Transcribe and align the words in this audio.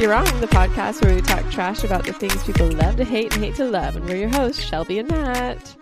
You're 0.00 0.12
Wrong, 0.12 0.24
the 0.40 0.46
podcast 0.46 1.04
where 1.04 1.14
we 1.14 1.20
talk 1.20 1.50
trash 1.50 1.84
about 1.84 2.06
the 2.06 2.14
things 2.14 2.42
people 2.44 2.66
love 2.70 2.96
to 2.96 3.04
hate 3.04 3.34
and 3.34 3.44
hate 3.44 3.56
to 3.56 3.66
love. 3.66 3.96
And 3.96 4.06
we're 4.06 4.16
your 4.16 4.30
hosts, 4.30 4.64
Shelby 4.64 4.98
and 4.98 5.10
Matt. 5.10 5.76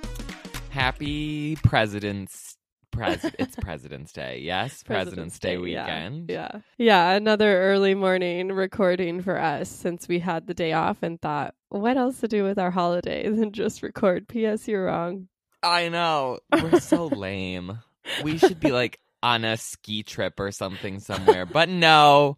Happy 0.71 1.55
President's 1.63 2.57
Pres- 2.91 3.31
it's 3.39 3.55
President's 3.61 4.11
Day. 4.11 4.41
Yes, 4.41 4.83
President's, 4.83 5.39
Day, 5.39 5.53
yeah. 5.53 5.59
weekend. 5.61 6.31
Yeah. 6.31 6.51
Yeah. 6.79 7.13
Another 7.13 7.63
early 7.63 7.95
morning 7.95 8.49
recording 8.49 9.23
for 9.23 9.39
us 9.39 9.69
since 9.69 10.09
we 10.09 10.19
had 10.19 10.49
the 10.49 10.55
day 10.55 10.73
off 10.73 11.05
and 11.05 11.21
thought, 11.21 11.55
what 11.69 11.97
else 11.97 12.19
to 12.19 12.27
do 12.27 12.43
with 12.43 12.59
our 12.59 12.73
holiday 12.73 13.29
than 13.29 13.53
just 13.53 13.85
record 13.85 14.27
P.S. 14.27 14.67
You're 14.67 14.87
Wrong? 14.87 15.29
I 15.63 15.91
know. 15.91 16.41
We're 16.61 16.81
so 16.81 17.07
lame. 17.15 17.79
We 18.25 18.39
should 18.39 18.59
be 18.59 18.73
like 18.73 18.99
on 19.23 19.45
a 19.45 19.57
ski 19.57 20.03
trip 20.03 20.41
or 20.41 20.51
something 20.51 20.99
somewhere. 20.99 21.47
But 21.47 21.69
no, 21.69 22.37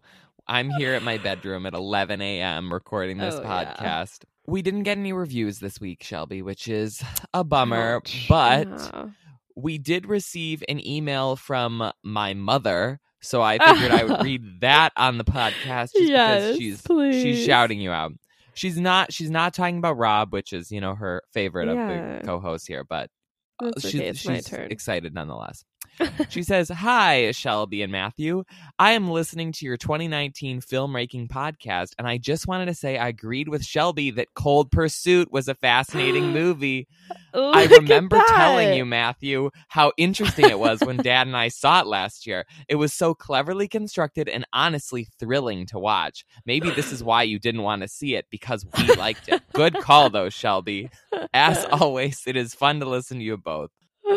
I'm 0.51 0.69
here 0.71 0.93
at 0.95 1.01
my 1.01 1.17
bedroom 1.17 1.65
at 1.65 1.73
11 1.73 2.21
a.m. 2.21 2.73
recording 2.73 3.17
this 3.17 3.35
Oh, 3.35 3.41
yeah. 3.41 3.73
podcast. 3.73 4.23
We 4.45 4.61
didn't 4.61 4.83
get 4.83 4.97
any 4.97 5.13
reviews 5.13 5.59
this 5.59 5.79
week, 5.79 6.03
Shelby, 6.03 6.41
which 6.41 6.67
is 6.67 7.01
a 7.33 7.43
bummer. 7.45 7.95
Ouch. 7.95 8.25
But 8.27 8.67
Yeah. 8.67 9.05
we 9.55 9.77
did 9.77 10.05
receive 10.07 10.61
an 10.67 10.85
email 10.85 11.37
from 11.37 11.91
my 12.03 12.33
mother. 12.33 12.99
So 13.21 13.41
I 13.41 13.57
figured 13.73 13.91
I 13.91 14.03
would 14.03 14.23
read 14.23 14.41
that 14.59 14.91
on 14.97 15.17
the 15.17 15.23
podcast 15.23 15.93
just 15.93 16.01
Yes, 16.01 16.41
because 16.43 16.57
she's 16.57 16.81
please. 16.81 17.21
she's 17.23 17.45
shouting 17.45 17.79
you 17.79 17.91
out. 17.91 18.11
She's 18.53 18.77
not 18.77 19.13
she's 19.13 19.29
not 19.31 19.53
talking 19.53 19.77
about 19.77 19.97
Rob, 19.97 20.33
which 20.33 20.51
is, 20.51 20.69
you 20.69 20.81
know, 20.81 20.95
her 20.95 21.21
favorite 21.31 21.69
of 21.69 21.77
the 21.77 22.21
co-hosts 22.25 22.67
here, 22.67 22.83
but 22.83 23.09
uh, 23.63 23.67
That's 23.75 23.87
she's, 23.87 24.01
okay. 24.01 24.13
She's 24.41 24.51
excited 24.51 25.13
nonetheless. 25.13 25.63
She 26.29 26.43
says, 26.43 26.69
Hi, 26.69 27.31
Shelby 27.31 27.81
and 27.81 27.91
Matthew. 27.91 28.43
I 28.77 28.91
am 28.91 29.09
listening 29.09 29.51
to 29.53 29.65
your 29.65 29.77
2019 29.77 30.61
film 30.61 30.91
filmmaking 30.91 31.27
podcast, 31.27 31.93
and 31.97 32.07
I 32.07 32.17
just 32.17 32.47
wanted 32.47 32.65
to 32.67 32.73
say 32.73 32.97
I 32.97 33.09
agreed 33.09 33.49
with 33.49 33.63
Shelby 33.63 34.11
that 34.11 34.33
Cold 34.33 34.71
Pursuit 34.71 35.31
was 35.31 35.47
a 35.47 35.55
fascinating 35.55 36.31
movie. 36.33 36.87
I 37.33 37.63
Look 37.63 37.71
at 37.71 37.81
remember 37.81 38.21
telling 38.27 38.73
you, 38.73 38.85
Matthew, 38.85 39.51
how 39.69 39.91
interesting 39.97 40.49
it 40.49 40.59
was 40.59 40.81
when 40.81 40.97
Dad 40.97 41.27
and 41.27 41.37
I 41.37 41.47
saw 41.47 41.81
it 41.81 41.87
last 41.87 42.27
year. 42.27 42.45
It 42.67 42.75
was 42.75 42.93
so 42.93 43.13
cleverly 43.13 43.67
constructed 43.67 44.27
and 44.27 44.45
honestly 44.53 45.07
thrilling 45.19 45.65
to 45.67 45.79
watch. 45.79 46.25
Maybe 46.45 46.69
this 46.71 46.91
is 46.91 47.03
why 47.03 47.23
you 47.23 47.39
didn't 47.39 47.63
want 47.63 47.81
to 47.83 47.87
see 47.87 48.15
it 48.15 48.25
because 48.29 48.65
we 48.77 48.93
liked 48.95 49.29
it. 49.29 49.41
Good 49.53 49.75
call, 49.79 50.09
though, 50.09 50.29
Shelby. 50.29 50.89
As 51.33 51.65
always, 51.71 52.23
it 52.25 52.35
is 52.35 52.53
fun 52.53 52.79
to 52.79 52.85
listen 52.85 53.17
to 53.19 53.23
you 53.23 53.37
both. 53.37 53.71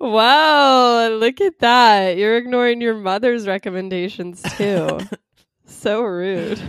Wow, 0.00 1.08
look 1.08 1.40
at 1.40 1.58
that. 1.58 2.16
You're 2.16 2.36
ignoring 2.36 2.80
your 2.80 2.94
mother's 2.94 3.46
recommendations 3.46 4.42
too. 4.56 5.00
so 5.66 6.02
rude. 6.02 6.60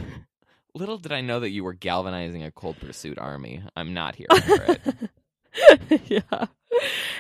Little 0.73 0.97
did 0.97 1.11
I 1.11 1.21
know 1.21 1.39
that 1.39 1.49
you 1.49 1.63
were 1.63 1.73
galvanizing 1.73 2.43
a 2.43 2.51
Cold 2.51 2.79
Pursuit 2.79 3.19
army. 3.19 3.61
I'm 3.75 3.93
not 3.93 4.15
here 4.15 4.27
for 4.31 4.65
it. 4.71 6.01
yeah. 6.05 6.45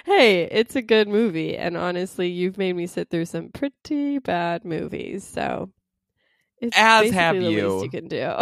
Hey, 0.05 0.43
it's 0.43 0.75
a 0.75 0.81
good 0.81 1.07
movie 1.07 1.57
and 1.57 1.77
honestly, 1.77 2.29
you've 2.29 2.57
made 2.57 2.73
me 2.73 2.87
sit 2.87 3.09
through 3.09 3.25
some 3.25 3.49
pretty 3.49 4.19
bad 4.19 4.65
movies. 4.65 5.23
So 5.23 5.71
it's 6.61 6.77
As 6.77 7.11
have 7.11 7.35
the 7.35 7.43
you. 7.51 7.69
least 7.69 7.83
you 7.83 7.89
can 7.89 8.07
do. 8.07 8.33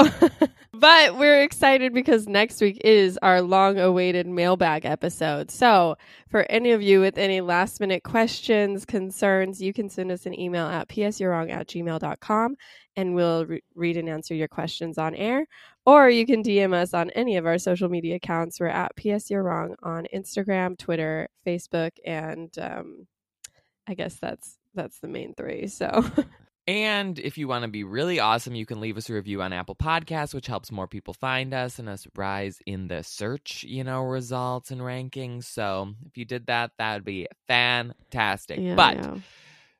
but 0.79 1.17
we're 1.17 1.41
excited 1.41 1.93
because 1.93 2.27
next 2.27 2.61
week 2.61 2.81
is 2.83 3.17
our 3.21 3.41
long 3.41 3.79
awaited 3.79 4.27
mailbag 4.27 4.85
episode. 4.85 5.51
So, 5.51 5.95
for 6.29 6.45
any 6.49 6.71
of 6.71 6.81
you 6.81 7.01
with 7.01 7.17
any 7.17 7.41
last 7.41 7.79
minute 7.79 8.03
questions, 8.03 8.85
concerns, 8.85 9.61
you 9.61 9.73
can 9.73 9.89
send 9.89 10.11
us 10.11 10.25
an 10.25 10.39
email 10.39 10.67
at 10.67 10.88
psyourwrong 10.89 11.51
at 11.51 11.67
gmail.com 11.67 12.55
and 12.95 13.15
we'll 13.15 13.45
re- 13.45 13.63
read 13.75 13.97
and 13.97 14.09
answer 14.09 14.33
your 14.35 14.47
questions 14.47 14.97
on 14.97 15.15
air. 15.15 15.45
Or 15.85 16.09
you 16.09 16.25
can 16.25 16.43
DM 16.43 16.73
us 16.73 16.94
on 16.94 17.09
any 17.11 17.38
of 17.38 17.45
our 17.45 17.57
social 17.57 17.89
media 17.89 18.15
accounts. 18.15 18.59
We're 18.59 18.67
at 18.67 18.95
PS 18.95 19.31
on 19.31 20.07
Instagram, 20.13 20.77
Twitter, 20.77 21.29
Facebook, 21.45 21.91
and 22.05 22.55
um, 22.59 23.07
I 23.88 23.94
guess 23.94 24.15
that's 24.19 24.57
that's 24.73 24.99
the 24.99 25.07
main 25.07 25.33
three. 25.33 25.67
So 25.67 26.05
And 26.67 27.17
if 27.17 27.38
you 27.38 27.47
want 27.47 27.63
to 27.63 27.69
be 27.69 27.85
really 27.85 28.19
awesome, 28.19 28.53
you 28.53 28.66
can 28.66 28.81
leave 28.81 28.97
us 28.97 29.09
a 29.09 29.13
review 29.13 29.41
on 29.41 29.53
Apple 29.53 29.75
Podcasts, 29.75 30.33
which 30.33 30.47
helps 30.47 30.69
more 30.69 30.88
people 30.88 31.13
find 31.13 31.53
us 31.53 31.79
and 31.79 31.88
us 31.88 32.05
rise 32.13 32.59
in 32.66 32.89
the 32.89 33.03
search, 33.03 33.63
you 33.63 33.85
know, 33.85 34.01
results 34.01 34.69
and 34.69 34.81
rankings. 34.81 35.45
So 35.45 35.94
if 36.06 36.17
you 36.17 36.25
did 36.25 36.47
that, 36.47 36.72
that 36.77 36.95
would 36.95 37.06
be 37.06 37.27
fantastic. 37.47 38.59
yeah, 38.59 38.75
but 38.75 38.97
yeah. 38.97 39.16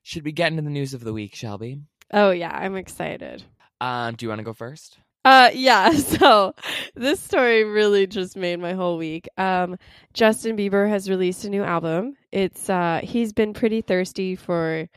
should 0.02 0.24
we 0.24 0.31
get 0.31 0.52
into 0.52 0.64
the 0.64 0.70
news 0.70 0.94
of 0.94 1.03
the 1.03 1.14
week, 1.14 1.36
Shelby? 1.36 1.81
oh 2.14 2.31
yeah, 2.31 2.52
I'm 2.52 2.78
excited. 2.78 3.44
Um, 3.81 4.16
do 4.16 4.26
you 4.26 4.30
want 4.30 4.40
to 4.40 4.46
go 4.46 4.53
first? 4.53 4.97
Uh 5.26 5.50
yeah, 5.53 5.92
so 5.92 6.56
this 6.96 7.20
story 7.20 7.66
really 7.66 8.08
just 8.08 8.38
made 8.38 8.62
my 8.62 8.72
whole 8.72 8.97
week. 8.97 9.28
Um 9.38 9.78
Justin 10.14 10.56
Bieber 10.56 10.88
has 10.88 11.09
released 11.09 11.44
a 11.44 11.50
new 11.50 11.64
album. 11.64 12.16
It's 12.31 12.70
uh 12.70 13.02
he's 13.03 13.34
been 13.34 13.53
pretty 13.53 13.81
thirsty 13.81 14.38
for 14.38 14.88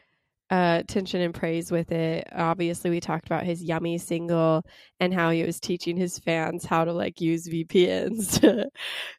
uh 0.50 0.78
attention 0.80 1.20
and 1.20 1.34
praise 1.34 1.70
with 1.70 1.92
it. 1.92 2.28
Obviously, 2.32 2.90
we 2.90 3.00
talked 3.00 3.26
about 3.26 3.44
his 3.44 3.62
yummy 3.62 3.98
single 3.98 4.64
and 4.98 5.14
how 5.14 5.30
he 5.30 5.42
was 5.44 5.60
teaching 5.60 5.96
his 5.96 6.18
fans 6.18 6.64
how 6.64 6.84
to 6.84 6.92
like 6.92 7.20
use 7.20 7.48
VPNs 7.48 8.40
to 8.40 8.68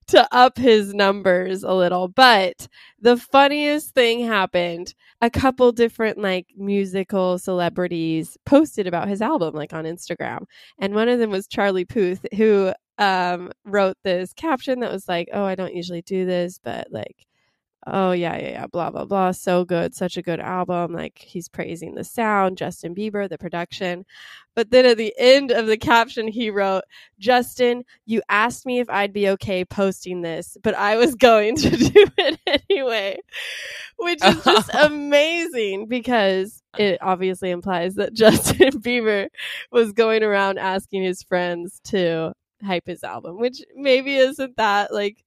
to 0.08 0.28
up 0.36 0.58
his 0.58 0.94
numbers 0.94 1.64
a 1.64 1.74
little. 1.74 2.08
But 2.08 2.68
the 3.00 3.18
funniest 3.18 3.94
thing 3.94 4.26
happened. 4.26 4.94
A 5.24 5.30
couple 5.30 5.72
different 5.72 6.18
like 6.18 6.48
musical 6.58 7.38
celebrities 7.38 8.38
posted 8.46 8.88
about 8.88 9.08
his 9.08 9.22
album 9.22 9.54
like 9.54 9.72
on 9.72 9.86
Instagram 9.86 10.46
and 10.80 10.96
one 10.96 11.10
of 11.10 11.20
them 11.20 11.30
was 11.30 11.48
Charlie 11.48 11.86
Puth, 11.86 12.26
who 12.36 12.74
um, 12.98 13.52
wrote 13.66 13.98
this 14.04 14.34
caption 14.34 14.80
that 14.82 14.92
was 14.92 15.08
like, 15.08 15.30
"Oh, 15.34 15.44
I 15.44 15.56
don't 15.56 15.74
usually 15.76 16.02
do 16.04 16.26
this, 16.26 16.60
but 16.64 16.88
like, 16.92 17.26
oh 17.88 18.12
yeah, 18.12 18.38
yeah, 18.38 18.50
yeah, 18.50 18.68
blah 18.68 18.90
blah 18.92 19.06
blah, 19.06 19.32
so 19.32 19.66
good, 19.66 19.94
such 19.96 20.18
a 20.18 20.22
good 20.22 20.40
album." 20.40 20.94
Like 20.94 21.18
he's 21.20 21.48
praising 21.50 21.96
the 21.96 22.04
sound, 22.04 22.58
Justin 22.58 22.96
Bieber, 22.96 23.30
the 23.30 23.38
production, 23.38 24.06
but 24.56 24.72
then 24.72 24.86
at 24.86 24.98
the 24.98 25.14
end 25.18 25.52
of 25.52 25.68
the 25.68 25.78
caption, 25.78 26.28
he 26.28 26.50
wrote, 26.50 26.84
"Justin, 27.20 27.84
you 28.06 28.22
asked 28.30 28.66
me 28.66 28.80
if 28.80 28.90
I'd 28.90 29.14
be 29.14 29.30
okay 29.30 29.66
posting 29.66 30.22
this, 30.22 30.58
but 30.64 30.76
I 30.76 30.98
was 30.98 31.16
going 31.16 31.56
to 31.58 31.70
do 31.70 32.06
it 32.18 32.62
anyway," 32.70 33.18
which 33.98 34.24
is 34.24 34.44
just 34.44 34.70
amazing 34.74 35.88
because 35.88 36.62
it 36.78 37.00
obviously 37.02 37.52
implies 37.52 37.96
that 37.96 38.14
Justin 38.16 38.72
Bieber 38.82 39.28
was 39.72 39.92
going 39.94 40.24
around 40.24 40.58
asking 40.60 41.04
his 41.04 41.24
friends 41.24 41.80
to 41.86 42.34
hype 42.64 42.88
his 42.88 43.04
album, 43.04 43.40
which 43.40 43.62
maybe 43.76 44.16
isn't 44.18 44.58
that 44.58 44.94
like, 44.94 45.24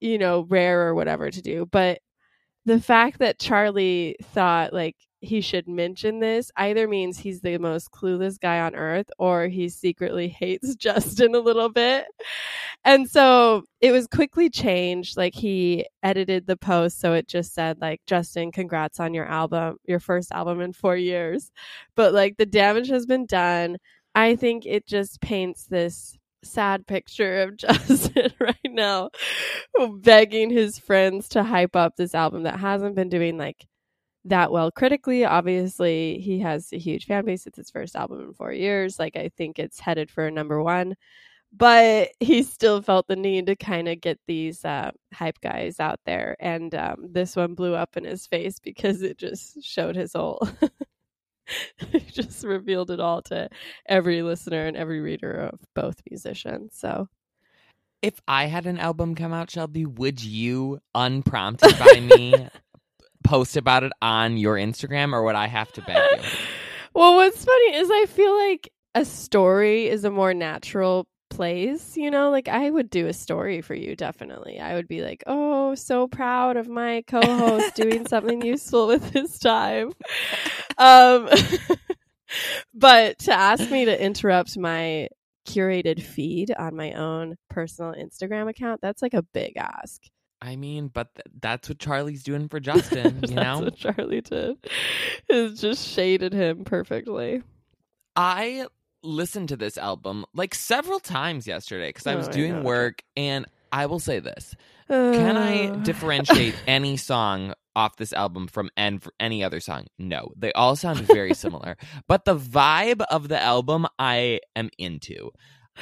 you 0.00 0.18
know, 0.18 0.42
rare 0.48 0.86
or 0.88 0.94
whatever 0.94 1.30
to 1.30 1.42
do. 1.42 1.66
But 1.70 2.00
the 2.66 2.80
fact 2.80 3.18
that 3.20 3.38
Charlie 3.38 4.16
thought 4.22 4.72
like 4.72 4.96
he 5.22 5.40
should 5.42 5.68
mention 5.68 6.20
this 6.20 6.50
either 6.56 6.88
means 6.88 7.18
he's 7.18 7.40
the 7.42 7.58
most 7.58 7.90
clueless 7.92 8.40
guy 8.40 8.60
on 8.60 8.74
earth 8.74 9.10
or 9.18 9.48
he 9.48 9.68
secretly 9.68 10.28
hates 10.40 10.74
Justin 10.76 11.34
a 11.34 11.40
little 11.40 11.68
bit. 11.68 12.06
And 12.84 13.08
so 13.10 13.64
it 13.80 13.92
was 13.92 14.06
quickly 14.06 14.48
changed. 14.48 15.16
Like 15.16 15.34
he 15.34 15.86
edited 16.02 16.46
the 16.46 16.56
post 16.56 17.00
so 17.00 17.12
it 17.14 17.28
just 17.28 17.54
said 17.54 17.78
like 17.80 18.00
Justin, 18.06 18.52
congrats 18.52 19.00
on 19.00 19.12
your 19.14 19.26
album, 19.26 19.76
your 19.84 20.00
first 20.00 20.32
album 20.32 20.60
in 20.60 20.72
4 20.72 20.96
years. 20.96 21.50
But 21.96 22.14
like 22.14 22.36
the 22.38 22.46
damage 22.46 22.88
has 22.88 23.06
been 23.06 23.26
done. 23.26 23.76
I 24.14 24.36
think 24.36 24.66
it 24.66 24.86
just 24.86 25.20
paints 25.20 25.64
this 25.66 26.16
sad 26.42 26.86
picture 26.86 27.42
of 27.42 27.56
Justin 27.56 28.32
right 28.40 28.56
now 28.64 29.10
begging 29.98 30.50
his 30.50 30.78
friends 30.78 31.28
to 31.30 31.42
hype 31.42 31.76
up 31.76 31.96
this 31.96 32.14
album 32.14 32.44
that 32.44 32.58
hasn't 32.58 32.94
been 32.94 33.08
doing 33.08 33.38
like 33.38 33.66
that 34.24 34.52
well 34.52 34.70
critically. 34.70 35.24
Obviously, 35.24 36.18
he 36.18 36.40
has 36.40 36.72
a 36.72 36.78
huge 36.78 37.06
fan 37.06 37.24
base. 37.24 37.46
It's 37.46 37.56
his 37.58 37.70
first 37.70 37.96
album 37.96 38.20
in 38.20 38.34
four 38.34 38.52
years. 38.52 38.98
Like, 38.98 39.16
I 39.16 39.30
think 39.36 39.58
it's 39.58 39.80
headed 39.80 40.10
for 40.10 40.26
a 40.26 40.30
number 40.30 40.62
one. 40.62 40.94
But 41.52 42.10
he 42.20 42.44
still 42.44 42.80
felt 42.80 43.08
the 43.08 43.16
need 43.16 43.46
to 43.46 43.56
kind 43.56 43.88
of 43.88 44.00
get 44.00 44.20
these 44.26 44.64
uh, 44.64 44.92
hype 45.12 45.40
guys 45.40 45.80
out 45.80 45.98
there. 46.06 46.36
And 46.38 46.72
um, 46.76 47.08
this 47.10 47.34
one 47.34 47.54
blew 47.54 47.74
up 47.74 47.96
in 47.96 48.04
his 48.04 48.26
face 48.26 48.60
because 48.60 49.02
it 49.02 49.18
just 49.18 49.62
showed 49.64 49.96
his 49.96 50.12
whole. 50.12 50.46
just 52.12 52.44
revealed 52.44 52.90
it 52.90 53.00
all 53.00 53.22
to 53.22 53.48
every 53.86 54.22
listener 54.22 54.66
and 54.66 54.76
every 54.76 55.00
reader 55.00 55.50
of 55.52 55.60
both 55.74 55.96
musicians. 56.10 56.74
So 56.76 57.08
If 58.02 58.20
I 58.26 58.46
had 58.46 58.66
an 58.66 58.78
album 58.78 59.14
come 59.14 59.32
out, 59.32 59.50
Shelby, 59.50 59.84
would 59.86 60.22
you, 60.22 60.80
unprompted 60.94 61.78
by 61.78 62.00
me, 62.00 62.48
post 63.24 63.56
about 63.56 63.82
it 63.84 63.92
on 64.00 64.36
your 64.38 64.56
Instagram, 64.56 65.12
or 65.12 65.22
would 65.24 65.34
I 65.34 65.46
have 65.46 65.70
to 65.72 65.82
beg 65.82 65.96
you? 65.96 66.22
well, 66.94 67.16
what's 67.16 67.44
funny 67.44 67.74
is 67.74 67.90
I 67.90 68.06
feel 68.08 68.34
like 68.48 68.72
a 68.94 69.04
story 69.04 69.88
is 69.88 70.04
a 70.04 70.10
more 70.10 70.32
natural 70.34 71.06
place, 71.30 71.96
you 71.96 72.10
know? 72.10 72.30
Like 72.30 72.48
I 72.48 72.68
would 72.68 72.90
do 72.90 73.06
a 73.06 73.12
story 73.12 73.62
for 73.62 73.74
you 73.74 73.96
definitely. 73.96 74.58
I 74.60 74.74
would 74.74 74.88
be 74.88 75.00
like, 75.02 75.22
"Oh, 75.26 75.74
so 75.74 76.06
proud 76.08 76.56
of 76.56 76.68
my 76.68 77.02
co-host 77.06 77.74
doing 77.74 78.06
something 78.08 78.42
useful 78.42 78.86
with 78.86 79.10
his 79.10 79.38
time." 79.38 79.92
Um 80.76 81.28
but 82.74 83.18
to 83.20 83.32
ask 83.32 83.70
me 83.70 83.86
to 83.86 84.04
interrupt 84.04 84.58
my 84.58 85.08
curated 85.48 86.02
feed 86.02 86.52
on 86.56 86.76
my 86.76 86.92
own 86.92 87.36
personal 87.48 87.94
Instagram 87.94 88.48
account, 88.48 88.80
that's 88.82 89.02
like 89.02 89.14
a 89.14 89.22
big 89.22 89.56
ask. 89.56 90.02
I 90.42 90.56
mean, 90.56 90.88
but 90.88 91.14
th- 91.14 91.26
that's 91.40 91.68
what 91.68 91.78
Charlie's 91.78 92.22
doing 92.22 92.48
for 92.48 92.60
Justin, 92.70 93.16
you 93.16 93.34
that's 93.34 93.60
know? 93.60 93.60
what 93.60 93.76
Charlie 93.76 94.20
did. 94.22 94.56
Is 95.28 95.60
just 95.60 95.86
shaded 95.88 96.32
him 96.32 96.64
perfectly. 96.64 97.42
I 98.16 98.66
listened 99.02 99.48
to 99.50 99.56
this 99.56 99.78
album 99.78 100.24
like 100.34 100.54
several 100.54 101.00
times 101.00 101.46
yesterday 101.46 101.88
because 101.88 102.06
I 102.06 102.14
Oh, 102.14 102.18
was 102.18 102.28
I 102.28 102.32
doing 102.32 102.54
know. 102.54 102.62
work, 102.62 103.02
and 103.16 103.46
I 103.72 103.86
will 103.86 104.00
say 104.00 104.20
this: 104.20 104.54
Can 105.12 105.36
I 105.36 105.66
Uh, 105.66 105.80
differentiate 105.82 106.56
any 106.66 106.96
song 106.96 107.54
off 107.76 107.96
this 107.96 108.12
album 108.12 108.48
from 108.48 108.70
any 108.76 109.44
other 109.44 109.60
song? 109.60 109.86
No, 109.98 110.32
they 110.36 110.52
all 110.52 110.76
sound 110.76 110.98
very 111.00 111.34
similar. 111.34 111.76
But 112.08 112.24
the 112.24 112.36
vibe 112.36 113.02
of 113.10 113.28
the 113.28 113.40
album, 113.40 113.86
I 113.98 114.40
am 114.56 114.70
into. 114.78 115.30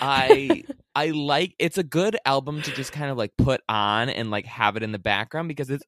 I 0.01 0.63
I 0.95 1.11
like. 1.11 1.55
It's 1.59 1.79
a 1.79 1.83
good 1.85 2.17
album 2.25 2.63
to 2.63 2.73
just 2.73 2.93
kind 2.93 3.11
of 3.11 3.17
like 3.17 3.33
put 3.39 3.63
on 3.69 4.09
and 4.09 4.31
like 4.31 4.47
have 4.47 4.77
it 4.77 4.83
in 4.83 4.93
the 4.93 4.99
background 4.99 5.49
because 5.49 5.71
it's 5.71 5.85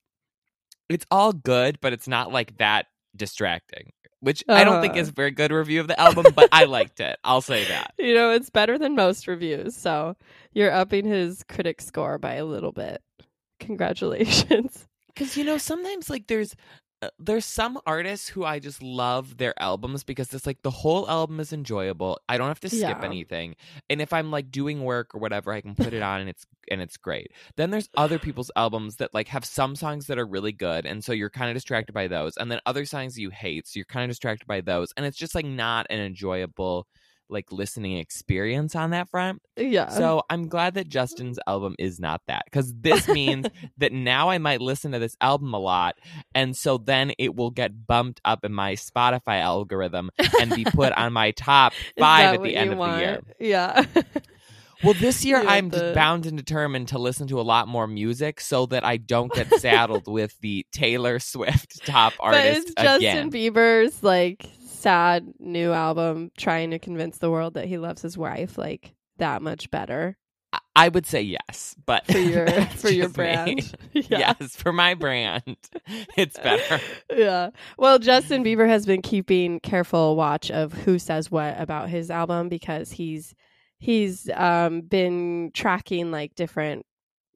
it's 0.89 1.07
all 1.11 1.33
good, 1.33 1.79
but 1.81 1.93
it's 1.93 2.09
not 2.09 2.33
like 2.33 2.57
that 2.59 2.87
distracting. 3.15 3.93
Which 4.21 4.45
I 4.49 4.65
don't 4.65 4.83
think 4.83 4.95
Uh. 4.97 4.99
is 5.01 5.09
a 5.09 5.13
very 5.13 5.31
good 5.31 5.51
review 5.51 5.81
of 5.81 5.89
the 5.89 5.99
album, 5.99 6.27
but 6.35 6.49
I 6.53 6.65
liked 6.65 7.01
it. 7.01 7.19
I'll 7.25 7.41
say 7.41 7.65
that. 7.67 7.95
You 7.99 8.15
know, 8.15 8.31
it's 8.33 8.51
better 8.51 8.79
than 8.79 8.95
most 8.95 9.27
reviews. 9.27 9.75
So 9.77 10.17
you're 10.53 10.71
upping 10.73 11.07
his 11.07 11.43
critic 11.49 11.81
score 11.81 12.19
by 12.19 12.35
a 12.35 12.45
little 12.45 12.73
bit. 12.73 13.03
Congratulations. 13.61 14.87
because 15.09 15.37
you 15.37 15.45
know 15.45 15.59
sometimes 15.59 16.09
like 16.11 16.27
there's 16.27 16.53
uh, 16.53 16.57
Uh, 17.03 17.09
there's 17.19 17.47
some 17.47 17.81
artists 17.87 18.29
who 18.29 18.45
I 18.45 18.59
just 18.59 18.83
love 18.83 19.39
their 19.39 19.55
albums 19.61 20.05
because 20.05 20.35
it's 20.35 20.45
like 20.47 20.61
the 20.61 20.71
whole 20.71 21.09
album 21.09 21.41
is 21.41 21.51
enjoyable. 21.51 22.21
I 22.29 22.37
don't 22.37 22.49
have 22.49 22.61
to 22.61 22.69
skip 22.69 22.99
Yeah. 22.99 23.03
anything, 23.03 23.57
and 23.89 24.03
if 24.03 24.13
I'm 24.13 24.31
like 24.31 24.51
doing 24.51 24.85
work 24.85 25.15
or 25.15 25.19
whatever, 25.19 25.51
I 25.51 25.63
can 25.63 25.75
put 25.75 25.95
it 25.95 26.03
on 26.03 26.21
and 26.21 26.29
it's 26.29 26.45
and 26.71 26.83
it's 26.83 26.99
great. 26.99 27.33
Then 27.57 27.71
there's 27.71 27.89
other 27.97 28.19
people's 28.19 28.51
albums 28.55 28.97
that 28.97 29.15
like 29.15 29.29
have 29.29 29.47
some 29.47 29.77
songs 29.77 30.09
that 30.09 30.19
are 30.19 30.27
really 30.27 30.53
good, 30.53 30.85
and 30.85 31.03
so 31.03 31.13
you're 31.15 31.31
kind 31.31 31.49
of 31.51 31.55
distracted 31.57 31.95
by 31.95 32.07
those, 32.07 32.37
and 32.37 32.53
then 32.53 32.61
other 32.67 32.85
songs 32.85 33.19
you 33.19 33.31
hate, 33.31 33.67
so 33.67 33.79
you're 33.79 33.87
kind 33.87 34.05
of 34.05 34.11
distracted 34.11 34.47
by 34.47 34.61
those, 34.61 34.93
and 34.99 35.07
it's 35.07 35.17
just 35.17 35.35
like 35.35 35.47
not 35.47 35.87
an 35.89 36.01
enjoyable 36.01 36.87
like 37.31 37.53
listening 37.53 37.97
experience 37.99 38.75
on 38.75 38.91
that 38.91 39.09
front. 39.09 39.43
Yeah. 39.57 39.89
So 39.89 40.23
I'm 40.29 40.49
glad 40.49 40.75
that 40.75 40.89
Justin's 40.89 41.39
album 41.47 41.75
is 41.79 42.01
not 42.01 42.23
that 42.27 42.45
because 42.45 42.73
this 42.75 43.09
means 43.09 43.47
that 43.79 43.93
now 43.93 44.31
I 44.31 44.39
might 44.39 44.61
listen 44.61 44.93
to 44.93 44.99
this 44.99 45.17
album 45.21 45.55
a 45.55 45.59
lot. 45.59 45.97
And 46.35 46.57
so 46.57 46.79
then 46.79 47.13
it 47.19 47.35
will 47.35 47.51
get 47.51 47.87
bumped 47.87 48.21
up 48.25 48.45
in 48.45 48.53
my 48.53 48.75
Spotify 48.75 49.41
algorithm 49.41 50.11
and 50.41 50.55
be 50.55 50.65
put 50.65 50.93
on 50.93 51.13
my 51.13 51.31
top 51.33 51.73
five 51.99 52.35
at 52.35 52.43
the 52.43 52.57
end 52.57 52.73
of 52.73 52.79
want? 52.79 52.95
the 52.95 53.01
year. 53.01 53.23
Yeah. 53.39 53.85
Well, 54.83 54.95
this 54.95 55.25
year 55.27 55.37
I'm 55.47 55.69
the- 55.69 55.93
bound 55.95 56.25
and 56.25 56.39
determined 56.39 56.89
to 56.89 56.99
listen 56.99 57.27
to 57.29 57.41
a 57.41 57.43
lot 57.43 57.69
more 57.69 57.87
music 57.87 58.41
so 58.41 58.65
that 58.67 58.83
I 58.83 58.97
don't 58.97 59.33
get 59.33 59.53
saddled 59.61 60.09
with 60.09 60.39
the 60.41 60.65
Taylor 60.73 61.19
Swift 61.19 61.85
top 61.85 62.15
but 62.19 62.25
artist 62.25 62.69
is 62.69 62.75
Justin 62.79 63.29
again. 63.29 63.31
Bieber's 63.31 64.03
like 64.03 64.47
sad 64.81 65.33
new 65.39 65.73
album 65.73 66.31
trying 66.37 66.71
to 66.71 66.79
convince 66.79 67.19
the 67.19 67.31
world 67.31 67.55
that 67.55 67.67
he 67.67 67.79
loves 67.79 68.03
his 68.03 68.17
wife 68.19 68.57
like 68.59 68.95
that 69.19 69.43
much 69.43 69.71
better 69.71 70.17
I- 70.53 70.59
I 70.75 70.89
would 70.89 71.07
say 71.07 71.23
yes, 71.23 71.77
but 71.87 72.05
for 72.07 72.19
your 72.19 72.47
for 72.77 72.91
your 72.91 73.07
just 73.07 73.19
me. 73.19 73.25
brand? 73.25 73.75
Yes, 73.93 74.57
for 74.57 74.73
my 74.73 74.95
brand, 74.95 75.57
it's 76.17 76.37
better. 76.39 76.81
yeah. 77.15 77.51
Well, 77.79 78.01
Justin 78.01 78.43
Bieber 78.43 78.67
has 78.67 78.85
been 78.87 79.01
keeping 79.03 79.61
careful 79.61 80.17
watch 80.17 80.51
of 80.51 80.73
who 80.73 80.99
says 80.99 81.31
what 81.31 81.55
about 81.61 81.89
his 81.89 82.11
album 82.11 82.49
because 82.49 82.91
he's 82.91 83.33
he's 83.79 84.29
um 84.35 84.81
been 84.81 85.53
tracking 85.55 86.11
like 86.11 86.35
different 86.35 86.85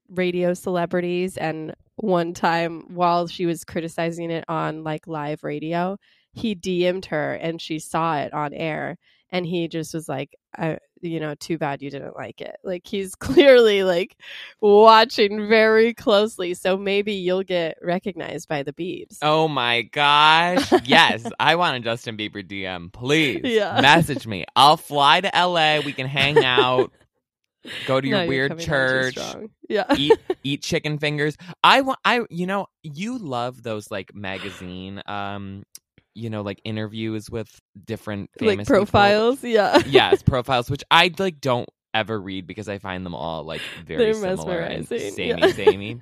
radio 0.08 0.52
celebrities 0.54 1.36
and 1.36 1.74
one 1.96 2.34
time 2.34 2.82
while 2.94 3.26
she 3.28 3.46
was 3.46 3.64
criticizing 3.64 4.30
it 4.32 4.44
on 4.48 4.82
like 4.82 5.06
live 5.06 5.44
radio, 5.44 5.96
he 6.34 6.54
DM'd 6.54 7.06
her 7.06 7.34
and 7.34 7.60
she 7.60 7.78
saw 7.78 8.18
it 8.18 8.32
on 8.34 8.52
air 8.52 8.98
and 9.30 9.46
he 9.46 9.68
just 9.68 9.94
was 9.94 10.08
like 10.08 10.34
I, 10.56 10.78
you 11.00 11.18
know, 11.20 11.34
too 11.34 11.58
bad 11.58 11.82
you 11.82 11.90
didn't 11.90 12.14
like 12.16 12.40
it. 12.40 12.56
Like 12.62 12.86
he's 12.86 13.14
clearly 13.16 13.82
like 13.82 14.16
watching 14.60 15.48
very 15.48 15.92
closely, 15.94 16.54
so 16.54 16.76
maybe 16.76 17.14
you'll 17.14 17.42
get 17.42 17.76
recognized 17.82 18.48
by 18.48 18.62
the 18.62 18.72
Biebs. 18.72 19.18
Oh 19.20 19.48
my 19.48 19.82
gosh. 19.82 20.72
Yes. 20.84 21.28
I 21.38 21.56
want 21.56 21.76
a 21.76 21.80
Justin 21.80 22.16
Bieber 22.16 22.46
DM. 22.46 22.92
Please 22.92 23.40
Yeah. 23.44 23.80
message 23.80 24.26
me. 24.26 24.44
I'll 24.56 24.76
fly 24.76 25.20
to 25.20 25.30
LA. 25.34 25.80
We 25.80 25.92
can 25.92 26.06
hang 26.06 26.44
out, 26.44 26.92
go 27.86 28.00
to 28.00 28.06
your 28.06 28.20
No, 28.22 28.28
weird 28.28 28.50
coming 28.52 28.62
on 28.62 28.64
too 29.12 29.12
church. 29.12 29.48
Yeah. 29.68 29.84
eat 29.96 30.12
eat 30.42 30.62
chicken 30.62 30.98
fingers. 30.98 31.36
I 31.62 31.80
want 31.80 31.98
I 32.04 32.20
you 32.30 32.46
know, 32.46 32.66
you 32.82 33.18
love 33.18 33.62
those 33.62 33.90
like 33.90 34.14
magazine 34.14 35.02
um 35.06 35.64
you 36.14 36.30
know 36.30 36.42
like 36.42 36.60
interviews 36.64 37.30
with 37.30 37.60
different 37.84 38.30
famous 38.38 38.58
like 38.58 38.66
people. 38.66 38.76
profiles. 38.76 39.42
Yeah. 39.44 39.82
yes, 39.86 40.22
profiles 40.26 40.70
which 40.70 40.82
I 40.90 41.12
like 41.18 41.40
don't 41.40 41.68
ever 41.92 42.20
read 42.20 42.46
because 42.46 42.68
I 42.68 42.78
find 42.78 43.06
them 43.06 43.14
all 43.14 43.44
like 43.44 43.60
very 43.86 44.04
They're 44.04 44.14
similar 44.14 44.58
and 44.60 44.88
mesmerizing, 44.90 45.12
samey 45.14 45.40
yeah. 45.40 45.52
samey. 45.52 46.00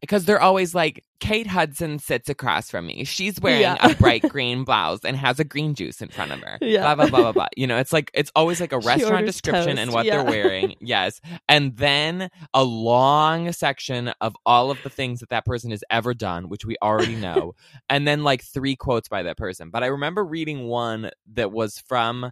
Because 0.00 0.24
they're 0.24 0.40
always 0.40 0.74
like 0.74 1.04
Kate 1.20 1.46
Hudson 1.46 1.98
sits 1.98 2.28
across 2.28 2.70
from 2.70 2.86
me. 2.86 3.04
She's 3.04 3.40
wearing 3.40 3.62
Yeah. 3.62 3.76
a 3.80 3.94
bright 3.98 4.22
green 4.28 4.64
blouse 4.64 5.00
and 5.04 5.16
has 5.16 5.40
a 5.40 5.44
green 5.44 5.74
juice 5.74 6.02
in 6.02 6.08
front 6.08 6.32
of 6.32 6.40
her. 6.40 6.58
Yeah. 6.60 6.82
Blah 6.82 6.94
blah 6.94 7.06
blah 7.06 7.20
blah 7.20 7.32
blah. 7.32 7.46
You 7.56 7.66
know, 7.66 7.78
it's 7.78 7.92
like 7.92 8.10
it's 8.14 8.30
always 8.36 8.60
like 8.60 8.72
a 8.72 8.78
restaurant 8.80 9.26
description 9.26 9.78
and 9.78 9.92
what 9.92 10.04
yeah. 10.04 10.16
they're 10.22 10.24
wearing. 10.30 10.74
Yes, 10.80 11.20
and 11.48 11.76
then 11.76 12.28
a 12.52 12.64
long 12.64 13.52
section 13.52 14.08
of 14.20 14.36
all 14.44 14.70
of 14.70 14.82
the 14.82 14.90
things 14.90 15.20
that 15.20 15.30
that 15.30 15.44
person 15.46 15.70
has 15.70 15.82
ever 15.90 16.14
done, 16.14 16.48
which 16.48 16.64
we 16.64 16.76
already 16.82 17.16
know, 17.16 17.54
and 17.88 18.06
then 18.06 18.22
like 18.24 18.42
three 18.42 18.76
quotes 18.76 19.08
by 19.08 19.22
that 19.22 19.38
person. 19.38 19.70
But 19.70 19.82
I 19.82 19.86
remember 19.86 20.24
reading 20.24 20.66
one 20.68 21.10
that 21.34 21.52
was 21.52 21.78
from 21.78 22.30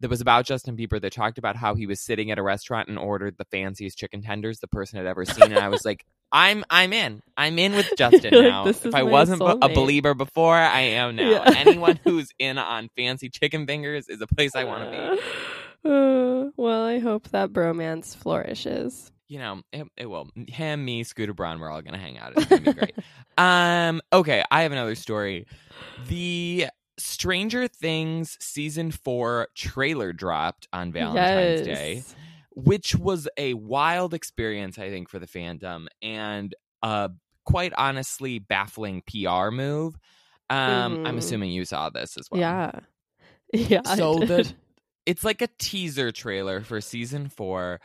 that 0.00 0.10
was 0.10 0.20
about 0.20 0.44
Justin 0.44 0.76
Bieber 0.76 1.00
that 1.00 1.12
talked 1.12 1.38
about 1.38 1.56
how 1.56 1.74
he 1.76 1.86
was 1.86 2.00
sitting 2.00 2.30
at 2.30 2.38
a 2.38 2.42
restaurant 2.42 2.88
and 2.88 2.98
ordered 2.98 3.36
the 3.38 3.44
fanciest 3.44 3.96
chicken 3.96 4.20
tenders 4.22 4.58
the 4.58 4.66
person 4.68 4.98
had 4.98 5.06
ever 5.06 5.24
seen, 5.24 5.52
and 5.52 5.58
I 5.58 5.68
was 5.68 5.84
like. 5.84 6.04
I'm 6.34 6.64
I'm 6.68 6.92
in. 6.92 7.22
I'm 7.36 7.58
in 7.58 7.72
with 7.74 7.90
Justin 7.96 8.32
You're 8.34 8.42
like, 8.42 8.50
now. 8.50 8.66
If 8.66 8.94
I 8.94 9.04
wasn't 9.04 9.40
b- 9.40 9.46
a 9.46 9.54
soulmate." 9.54 9.74
believer 9.74 10.14
before, 10.14 10.56
I 10.56 10.80
am 10.80 11.16
now. 11.16 11.30
Yeah. 11.30 11.54
Anyone 11.56 11.98
who's 12.04 12.28
in 12.38 12.58
on 12.58 12.90
fancy 12.96 13.30
chicken 13.30 13.66
fingers 13.66 14.08
is 14.08 14.20
a 14.20 14.26
place 14.26 14.54
I 14.56 14.64
want 14.64 14.84
to 14.84 14.90
be. 14.90 15.88
Uh, 15.88 16.50
well, 16.56 16.84
I 16.84 16.98
hope 16.98 17.28
that 17.30 17.52
bromance 17.52 18.16
flourishes. 18.16 19.12
you 19.28 19.38
know, 19.38 19.62
it, 19.72 19.86
it 19.96 20.06
will. 20.06 20.28
Him, 20.48 20.84
me, 20.84 21.04
Scooter 21.04 21.34
Braun, 21.34 21.60
we're 21.60 21.70
all 21.70 21.82
gonna 21.82 21.98
hang 21.98 22.18
out. 22.18 22.32
It's 22.36 22.46
gonna 22.46 22.62
be 22.62 22.72
great. 22.72 22.94
um, 23.38 24.02
okay, 24.12 24.42
I 24.50 24.62
have 24.62 24.72
another 24.72 24.96
story. 24.96 25.46
The 26.08 26.66
Stranger 26.98 27.68
Things 27.68 28.36
season 28.40 28.90
four 28.90 29.48
trailer 29.54 30.12
dropped 30.12 30.68
on 30.72 30.92
Valentine's 30.92 31.66
yes. 31.66 31.78
Day, 31.78 32.02
which 32.54 32.94
was 32.94 33.28
a 33.36 33.54
wild 33.54 34.14
experience, 34.14 34.78
I 34.78 34.90
think, 34.90 35.08
for 35.08 35.18
the 35.18 35.26
fandom, 35.26 35.86
and 36.02 36.54
uh, 36.82 37.08
quite 37.44 37.72
honestly, 37.76 38.38
baffling 38.38 39.02
PR 39.06 39.50
move. 39.50 39.94
Um, 40.50 40.98
I'm 41.04 41.16
Mhm. 41.16 41.18
assuming 41.18 41.50
you 41.52 41.64
saw 41.64 41.90
this 41.90 42.16
as 42.16 42.28
well. 42.30 42.40
Yeah. 42.40 42.70
Yeah. 43.52 43.82
So 43.82 44.14
the 44.20 44.52
it's 45.06 45.22
like 45.22 45.42
a 45.42 45.48
teaser 45.58 46.10
trailer 46.10 46.62
for 46.62 46.80
season 46.80 47.28
four. 47.28 47.80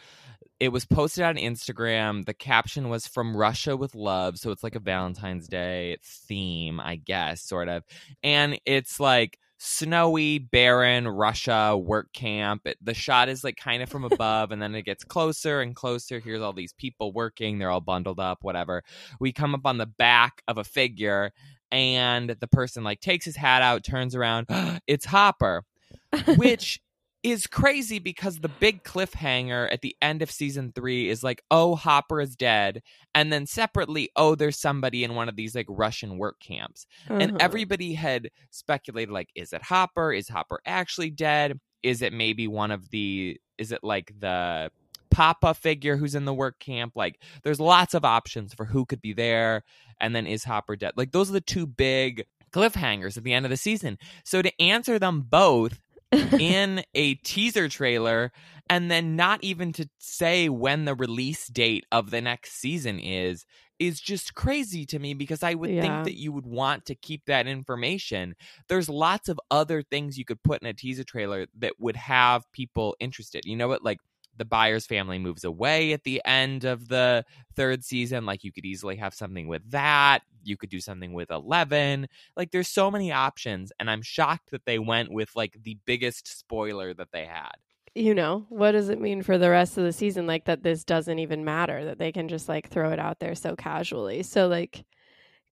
It 0.60 0.70
was 0.70 0.86
posted 0.86 1.24
on 1.24 1.36
Instagram. 1.36 2.26
The 2.26 2.34
caption 2.34 2.90
was 2.90 3.08
from 3.08 3.36
Russia 3.38 3.78
with 3.78 3.94
love, 3.96 4.38
so 4.40 4.52
it's 4.52 4.64
like 4.64 4.76
a 4.76 4.80
Valentine's 4.80 5.48
Day 5.48 5.98
theme, 6.04 6.80
I 6.80 6.96
guess, 6.96 7.42
sort 7.42 7.70
of. 7.70 7.84
And 8.24 8.60
it's 8.66 9.00
like 9.00 9.38
snowy, 9.60 10.40
barren 10.40 11.08
Russia 11.08 11.78
work 11.78 12.12
camp. 12.14 12.64
It, 12.66 12.78
the 12.82 12.94
shot 12.94 13.30
is 13.30 13.44
like 13.44 13.58
kind 13.58 13.84
of 13.84 13.90
from 13.90 14.04
above, 14.12 14.52
and 14.52 14.62
then 14.62 14.74
it 14.74 14.86
gets 14.86 15.04
closer 15.04 15.62
and 15.62 15.76
closer. 15.76 16.20
Here's 16.20 16.42
all 16.42 16.54
these 16.54 16.74
people 16.74 17.12
working. 17.12 17.60
They're 17.60 17.70
all 17.70 17.82
bundled 17.82 18.20
up, 18.20 18.40
whatever. 18.44 18.84
We 19.20 19.32
come 19.32 19.54
up 19.54 19.66
on 19.66 19.78
the 19.78 19.86
back 19.86 20.42
of 20.48 20.58
a 20.58 20.64
figure, 20.64 21.32
and 21.72 22.32
the 22.32 22.48
person 22.48 22.84
like 22.84 23.02
takes 23.02 23.26
his 23.26 23.36
hat 23.36 23.62
out, 23.62 23.84
turns 23.84 24.16
around. 24.16 24.48
it's 24.88 25.06
Hopper 25.06 25.66
which 26.36 26.80
is 27.22 27.48
crazy 27.48 28.00
because 28.00 28.40
the 28.40 28.48
big 28.48 28.84
cliffhanger 28.84 29.72
at 29.72 29.82
the 29.82 29.96
end 30.02 30.22
of 30.22 30.32
season 30.32 30.72
three 30.74 31.10
is 31.10 31.22
like, 31.24 31.44
oh, 31.52 31.76
Hopper 31.76 32.22
is 32.22 32.36
dead. 32.36 32.82
And 33.14 33.32
then 33.32 33.46
separately, 33.46 34.10
oh, 34.16 34.36
there's 34.36 34.58
somebody 34.58 35.04
in 35.04 35.16
one 35.16 35.28
of 35.28 35.36
these 35.36 35.54
like 35.54 35.66
Russian 35.68 36.18
work 36.18 36.40
camps. 36.40 36.86
And 37.08 37.32
Uh-huh. 37.32 37.38
everybody 37.42 37.94
had 37.94 38.30
speculated, 38.52 39.12
like, 39.12 39.30
is 39.36 39.52
it 39.52 39.64
Hopper? 39.64 40.14
Is 40.14 40.30
Hopper 40.30 40.62
actually 40.66 41.10
dead? 41.10 41.60
Is 41.84 42.02
it 42.02 42.14
maybe 42.14 42.48
one 42.48 42.72
of 42.72 42.90
the, 42.90 43.40
is 43.58 43.72
it 43.72 43.84
like 43.84 44.14
the 44.18 44.72
Papa 45.12 45.54
figure 45.54 45.98
who's 45.98 46.16
in 46.16 46.26
the 46.26 46.34
work 46.34 46.60
camp? 46.60 46.94
Like, 46.96 47.22
there's 47.44 47.60
lots 47.60 47.94
of 47.94 48.06
options 48.06 48.54
for 48.54 48.66
who 48.66 48.86
could 48.86 49.02
be 49.02 49.14
there. 49.14 49.64
And 50.00 50.16
then 50.16 50.26
is 50.26 50.46
Hopper 50.46 50.78
dead? 50.78 50.94
Like, 50.96 51.12
those 51.12 51.30
are 51.30 51.34
the 51.34 51.42
two 51.42 51.68
big 51.68 52.26
cliffhangers 52.52 53.18
at 53.18 53.24
the 53.24 53.34
end 53.34 53.46
of 53.46 53.50
the 53.50 53.58
season. 53.58 53.98
So 54.24 54.42
to 54.42 54.62
answer 54.62 54.98
them 54.98 55.22
both 55.22 55.82
in 56.38 56.84
a 56.94 57.16
teaser 57.16 57.68
trailer 57.70 58.32
and 58.70 58.90
then 58.90 59.16
not 59.16 59.44
even 59.44 59.74
to 59.74 59.90
say 60.00 60.48
when 60.50 60.86
the 60.86 60.96
release 60.96 61.48
date 61.48 61.86
of 61.92 62.12
the 62.12 62.22
next 62.22 62.54
season 62.54 63.00
is 63.00 63.46
is 63.80 64.02
just 64.02 64.36
crazy 64.36 64.86
to 64.86 65.00
me 65.00 65.14
because 65.14 65.42
I 65.42 65.54
would 65.54 65.72
Yeah. 65.72 65.80
think 65.80 66.04
that 66.04 66.18
you 66.18 66.34
would 66.34 66.46
want 66.46 66.86
to 66.86 66.96
keep 66.96 67.24
that 67.28 67.48
information. 67.48 68.36
There's 68.68 68.90
lots 68.90 69.30
of 69.30 69.40
other 69.52 69.82
things 69.84 70.18
you 70.18 70.26
could 70.26 70.44
put 70.44 70.62
in 70.62 70.68
a 70.68 70.74
teaser 70.74 71.06
trailer 71.06 71.48
that 71.58 71.74
would 71.80 71.96
have 71.96 72.44
people 72.52 72.96
interested. 73.00 73.46
You 73.46 73.56
know 73.56 73.70
what? 73.70 73.84
Like 73.84 74.00
the 74.40 74.46
Byers 74.46 74.88
family 74.88 75.20
moves 75.20 75.44
away 75.44 75.94
at 75.94 76.04
the 76.04 76.20
end 76.26 76.64
of 76.66 76.88
the 76.88 77.24
third 77.56 77.84
season. 77.84 78.26
Like 78.26 78.44
you 78.44 78.52
could 78.52 78.66
easily 78.66 78.96
have 78.96 79.14
something 79.14 79.48
with 79.48 79.70
that. 79.70 80.22
You 80.44 80.58
could 80.58 80.70
do 80.70 80.80
something 80.80 81.14
with 81.14 81.30
11. 81.30 82.08
Like 82.36 82.50
there's 82.50 82.70
so 82.70 82.90
many 82.90 83.12
options. 83.12 83.72
And 83.80 83.92
I'm 83.92 84.02
shocked 84.02 84.50
that 84.50 84.66
they 84.66 84.80
went 84.80 85.12
with 85.12 85.30
like 85.36 85.58
the 85.62 85.78
biggest 85.86 86.40
spoiler 86.40 86.94
that 86.96 87.12
they 87.12 87.26
had. 87.26 87.54
you 87.96 88.14
know, 88.14 88.46
what 88.50 88.72
does 88.72 88.90
it 88.90 89.02
mean 89.02 89.22
for 89.24 89.38
the 89.38 89.50
rest 89.50 89.78
of 89.78 89.84
the 89.84 89.92
season? 89.94 90.28
Like 90.28 90.46
that 90.46 90.64
this 90.64 90.84
doesn't 90.84 91.20
even 91.20 91.44
matter, 91.44 91.86
that 91.86 91.98
they 92.00 92.12
can 92.12 92.28
just 92.28 92.48
like 92.48 92.70
throw 92.70 92.92
it 92.92 93.00
out 93.00 93.20
there 93.20 93.36
so 93.36 93.56
casually. 93.56 94.24
So, 94.24 94.48
like, 94.48 94.86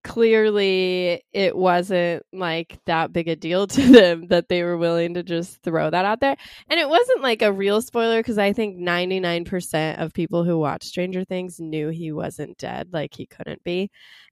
clearly 0.03 1.23
it 1.33 1.55
wasn't 1.55 2.23
like 2.31 2.79
that 2.85 3.11
big 3.11 3.27
a 3.27 3.35
deal 3.35 3.67
to 3.67 3.81
them 3.91 4.27
that 4.27 4.49
they 4.49 4.63
were 4.63 4.77
willing 4.77 5.13
to 5.15 5.23
just 5.23 5.61
throw 5.63 5.89
that 5.89 6.05
out 6.05 6.19
there. 6.19 6.35
And 6.69 6.79
it 6.79 6.89
wasn't 6.89 7.21
like 7.21 7.41
a 7.41 7.51
real 7.51 7.81
spoiler 7.81 8.19
because 8.19 8.37
I 8.37 8.53
think 8.53 8.77
99% 8.77 10.01
of 10.01 10.13
people 10.13 10.43
who 10.43 10.57
watch 10.57 10.85
Stranger 10.85 11.23
Things 11.23 11.59
knew 11.59 11.89
he 11.89 12.11
wasn't 12.11 12.57
dead, 12.57 12.89
like 12.93 13.13
he 13.13 13.25
couldn't 13.25 13.63
be. 13.63 13.89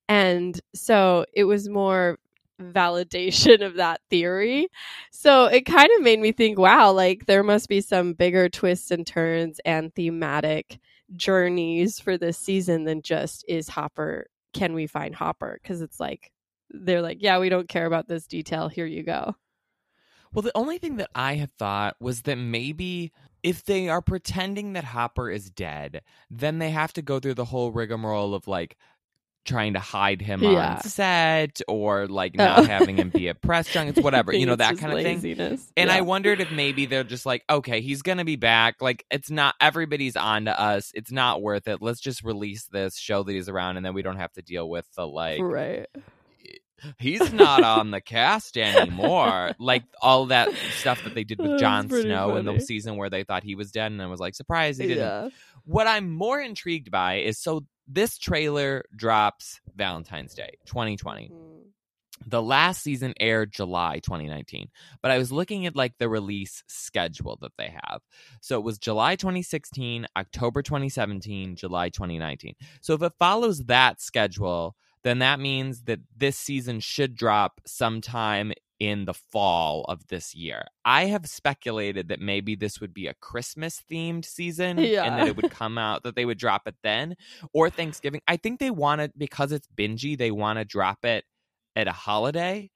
And 0.08 0.60
so 0.74 1.26
it 1.34 1.46
was 1.46 1.68
more 1.70 2.18
validation 2.62 3.62
of 3.66 3.76
that 3.76 4.02
theory. 4.10 4.68
So 5.12 5.46
it 5.46 5.66
kind 5.66 5.90
of 5.98 6.04
made 6.04 6.20
me 6.20 6.32
think, 6.32 6.58
wow, 6.58 6.92
like 6.92 7.26
there 7.26 7.44
must 7.44 7.70
be 7.70 7.82
some 7.82 8.14
bigger 8.14 8.50
twists 8.50 8.92
and 8.92 9.06
turns 9.06 9.60
and 9.66 9.94
thematic 9.94 10.80
journeys 11.16 12.00
for 12.00 12.18
this 12.18 12.38
season 12.38 12.84
than 12.84 13.02
just 13.02 13.46
is 13.48 13.70
Hopper 13.70 14.28
can 14.56 14.74
we 14.74 14.88
find 14.88 15.14
Hopper? 15.14 15.60
Because 15.62 15.82
it's 15.82 16.00
like 16.00 16.32
they're 16.72 17.02
like, 17.02 17.18
yeah, 17.22 17.38
we 17.40 17.50
don't 17.50 17.70
care 17.70 17.86
about 17.86 18.08
this 18.08 18.26
detail. 18.26 18.70
Here 18.70 18.86
you 18.86 19.04
go. 19.04 19.36
Well, 20.34 20.42
the 20.42 20.56
only 20.56 20.78
thing 20.78 20.96
that 20.98 21.12
I 21.14 21.36
had 21.36 21.56
thought 21.58 21.96
was 22.00 22.24
that 22.24 22.38
maybe 22.38 23.12
if 23.44 23.64
they 23.64 23.90
are 23.90 24.02
pretending 24.02 24.74
that 24.74 24.86
Hopper 24.86 25.30
is 25.30 25.50
dead, 25.50 26.02
then 26.30 26.60
they 26.60 26.72
have 26.72 26.94
to 26.94 27.02
go 27.02 27.20
through 27.20 27.36
the 27.36 27.46
whole 27.46 27.72
rigmarole 27.72 28.34
of 28.34 28.48
like 28.48 28.78
trying 29.46 29.74
to 29.74 29.80
hide 29.80 30.22
him 30.22 30.44
Yeah. 30.44 30.76
on 30.76 30.82
set 30.82 31.62
or 31.68 32.08
like 32.08 32.34
Oh. 32.38 32.44
not 32.44 32.68
having 32.68 32.98
him 32.98 33.10
be 33.10 33.28
a 33.28 33.36
press 33.36 33.68
junkets, 33.72 34.00
whatever, 34.04 34.34
you 34.34 34.46
know, 34.46 34.56
that 34.56 34.78
kind 34.78 34.92
of 34.94 35.02
thing. 35.02 35.40
And 35.78 35.90
Yeah. 35.90 35.96
I 35.96 36.02
wondered 36.02 36.42
if 36.42 36.52
maybe 36.52 36.86
they're 36.86 37.04
just 37.04 37.26
like, 37.26 37.44
okay, 37.50 37.82
he's 37.82 38.02
going 38.02 38.18
to 38.18 38.26
be 38.26 38.36
back. 38.36 38.82
Like, 38.82 39.06
it's 39.12 39.30
not, 39.30 39.56
everybody's 39.62 40.16
on 40.16 40.46
to 40.46 40.60
us. 40.60 40.92
It's 40.94 41.12
not 41.12 41.42
worth 41.42 41.68
it. 41.68 41.82
Let's 41.82 42.00
just 42.00 42.24
release 42.24 42.66
this, 42.66 42.98
show 42.98 43.24
that 43.24 43.32
he's 43.32 43.48
around, 43.50 43.78
and 43.78 43.86
then 43.86 43.94
we 43.94 44.02
don't 44.02 44.18
have 44.18 44.34
to 44.34 44.42
deal 44.42 44.70
with 44.70 44.86
the 44.96 45.06
like, 45.08 45.42
right. 45.42 45.86
He's 47.00 47.34
not 47.34 47.64
on 47.64 47.92
the 47.92 48.02
cast 48.02 48.58
anymore. 48.58 49.52
like, 49.60 49.84
all 50.02 50.28
that 50.28 50.54
stuff 50.78 51.04
that 51.04 51.14
they 51.16 51.24
did 51.24 51.40
with 51.40 51.60
Jon 51.60 51.90
Snow 51.90 52.36
in 52.38 52.46
the 52.46 52.60
season 52.60 52.98
where 52.98 53.10
they 53.10 53.24
thought 53.24 53.44
he 53.44 53.56
was 53.56 53.72
dead, 53.72 53.92
and 53.92 54.02
I 54.02 54.08
was 54.08 54.20
like, 54.20 54.36
surprised 54.36 54.80
they 54.80 54.88
didn't. 54.88 55.04
Yeah. 55.04 55.30
What 55.64 55.88
I'm 55.88 56.12
more 56.12 56.40
intrigued 56.40 56.92
by 56.92 57.16
is 57.16 57.40
so 57.40 57.66
this 57.88 58.18
trailer 58.18 58.84
drops 58.96 59.60
Valentine's 59.76 60.34
Day 60.34 60.58
2020 60.66 61.32
Mm. 61.32 61.62
the 62.28 62.42
last 62.42 62.82
season 62.82 63.14
aired 63.20 63.52
July 63.52 64.00
2019, 64.00 64.70
but 65.02 65.12
I 65.12 65.18
was 65.18 65.32
looking 65.32 65.66
at 65.66 65.76
like 65.76 65.94
the 66.00 66.08
release 66.10 66.64
schedule 66.68 67.38
that 67.42 67.52
they 67.58 67.74
have. 67.84 68.02
So 68.42 68.58
it 68.58 68.64
was 68.64 68.78
July 68.80 69.16
2016, 69.18 70.08
October 70.16 70.62
2017, 70.62 71.56
July 71.58 71.90
2019. 71.90 72.54
So 72.82 72.94
if 72.94 73.02
it 73.02 73.14
follows 73.20 73.60
that 73.66 74.02
schedule, 74.02 74.76
then 75.06 75.20
that 75.20 75.40
means 75.40 75.84
that 75.84 76.02
this 76.18 76.38
season 76.38 76.82
should 76.82 77.16
drop 77.16 77.62
sometime 77.66 78.54
in 78.80 79.06
the 79.06 79.14
fall 79.14 79.86
of 79.88 80.08
this 80.08 80.36
year. 80.36 80.66
I 80.84 81.06
have 81.06 81.28
speculated 81.28 82.10
that 82.10 82.20
maybe 82.20 82.56
this 82.56 82.82
would 82.82 82.94
be 82.94 83.08
a 83.08 83.14
Christmas 83.14 83.82
themed 83.90 84.26
season 84.26 84.90
and 85.02 85.18
that 85.18 85.28
it 85.28 85.38
would 85.38 85.50
come 85.52 85.78
out 85.78 86.04
that 86.04 86.18
they 86.18 86.26
would 86.26 86.38
drop 86.40 86.64
it 86.68 86.76
then 86.84 87.16
or 87.54 87.70
Thanksgiving. 87.70 88.22
I 88.28 88.38
think 88.38 88.60
they 88.60 88.72
want 88.72 89.02
it 89.02 89.14
because 89.18 89.54
it's 89.54 89.70
bingy, 89.78 90.18
they 90.18 90.32
want 90.32 90.60
to 90.60 90.66
drop 90.66 91.06
it 91.06 91.24
at 91.78 91.88
a 91.88 91.94
holiday 91.94 92.70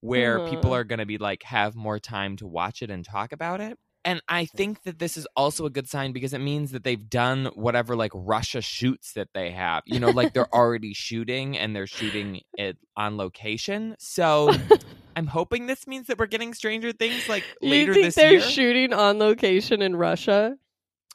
where 0.00 0.40
people 0.40 0.72
Uh-huh. 0.72 0.80
are 0.80 0.84
going 0.84 0.98
to 0.98 1.06
be 1.06 1.18
like 1.18 1.42
have 1.44 1.74
more 1.74 1.98
time 1.98 2.36
to 2.36 2.46
watch 2.46 2.82
it 2.82 2.90
and 2.90 3.04
talk 3.04 3.32
about 3.32 3.60
it. 3.62 3.78
And 4.06 4.22
I 4.28 4.44
think 4.44 4.84
that 4.84 5.00
this 5.00 5.16
is 5.16 5.26
also 5.34 5.66
a 5.66 5.70
good 5.70 5.88
sign 5.88 6.12
because 6.12 6.32
it 6.32 6.38
means 6.38 6.70
that 6.70 6.84
they've 6.84 7.10
done 7.10 7.46
whatever 7.54 7.96
like 7.96 8.12
Russia 8.14 8.62
shoots 8.62 9.14
that 9.14 9.30
they 9.34 9.50
have. 9.50 9.82
You 9.84 9.98
know, 9.98 10.10
like 10.10 10.32
they're 10.32 10.48
already 10.54 10.94
shooting 10.94 11.58
and 11.58 11.74
they're 11.74 11.88
shooting 11.88 12.42
it 12.56 12.78
on 12.96 13.16
location. 13.16 13.96
So 13.98 14.52
I'm 15.16 15.26
hoping 15.26 15.66
this 15.66 15.88
means 15.88 16.06
that 16.06 16.18
we're 16.18 16.26
getting 16.26 16.54
Stranger 16.54 16.92
Things 16.92 17.28
like 17.28 17.42
later 17.60 17.88
you 17.88 17.94
think 17.94 18.04
this 18.06 18.14
they're 18.14 18.32
year. 18.34 18.40
shooting 18.40 18.92
on 18.92 19.18
location 19.18 19.82
in 19.82 19.96
Russia? 19.96 20.56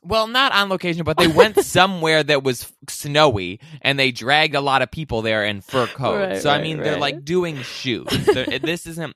Well, 0.03 0.27
not 0.27 0.51
on 0.51 0.67
location, 0.67 1.05
but 1.05 1.15
they 1.17 1.27
went 1.27 1.59
somewhere 1.63 2.23
that 2.23 2.43
was 2.43 2.73
snowy, 2.89 3.61
and 3.81 3.97
they 3.97 4.11
dragged 4.11 4.55
a 4.55 4.61
lot 4.61 4.81
of 4.81 4.91
people 4.91 5.21
there 5.21 5.45
in 5.45 5.61
fur 5.61 5.87
coats. 5.87 6.17
Right, 6.17 6.41
so 6.41 6.49
I 6.49 6.55
right, 6.55 6.63
mean, 6.63 6.77
they're 6.81 6.99
like 6.99 7.23
doing 7.23 7.61
shoots. 7.61 8.27
Eh, 8.27 8.57
this 8.61 8.85
isn't. 8.85 9.15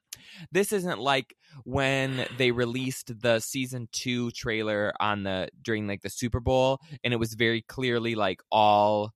This 0.51 0.72
isn't 0.72 1.00
like 1.00 1.36
when 1.64 2.26
they 2.32 2.52
released 2.52 3.20
the 3.22 3.40
season 3.40 3.88
two 3.92 4.32
trailer 4.32 4.94
on 5.00 5.24
the 5.24 5.50
during 5.62 5.88
like 5.88 6.02
the 6.02 6.10
Super 6.10 6.40
Bowl, 6.40 6.80
and 7.04 7.14
it 7.14 7.18
was 7.18 7.34
very 7.34 7.62
clearly 7.62 8.16
like 8.16 8.42
all. 8.52 9.12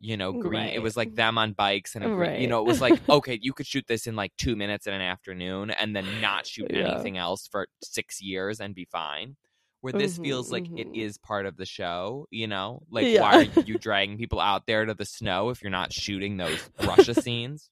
You 0.00 0.16
know, 0.16 0.32
green. 0.32 0.68
It 0.68 0.78
was 0.78 0.96
like 0.96 1.16
them 1.16 1.38
on 1.38 1.54
bikes, 1.54 1.96
and 1.96 2.04
a 2.04 2.08
green, 2.08 2.40
you 2.40 2.46
know, 2.46 2.60
it 2.60 2.66
was 2.66 2.80
like 2.80 3.00
okay, 3.10 3.36
you 3.42 3.52
could 3.52 3.66
shoot 3.66 3.84
this 3.88 4.06
in 4.06 4.14
like 4.14 4.32
two 4.36 4.54
minutes 4.54 4.86
in 4.86 4.94
an 4.94 5.00
afternoon, 5.00 5.70
and 5.72 5.96
then 5.96 6.20
not 6.20 6.46
shoot 6.46 6.68
Yeah. 6.70 6.92
anything 6.92 7.18
else 7.18 7.48
for 7.48 7.66
six 7.82 8.20
years 8.22 8.60
and 8.60 8.76
be 8.76 8.84
fine 8.84 9.36
where 9.80 9.92
this 9.92 10.16
Mhm, 10.18 10.22
feels 10.22 10.50
like 10.52 10.68
it 10.76 10.88
mhm. 10.88 10.94
is 10.94 11.18
part 11.18 11.46
of 11.46 11.56
the 11.56 11.66
show, 11.66 12.26
you 12.30 12.46
know? 12.46 12.82
Like 12.90 13.08
Yeah. 13.08 13.20
why 13.20 13.36
are 13.36 13.42
you 13.64 13.76
dragging 13.76 14.18
people 14.18 14.40
out 14.40 14.66
there 14.66 14.84
to 14.84 14.94
the 14.94 15.04
snow 15.04 15.50
if 15.50 15.62
you're 15.62 15.70
not 15.70 15.92
shooting 15.92 16.36
those 16.36 16.70
Russia 16.80 17.14
scenes? 17.14 17.70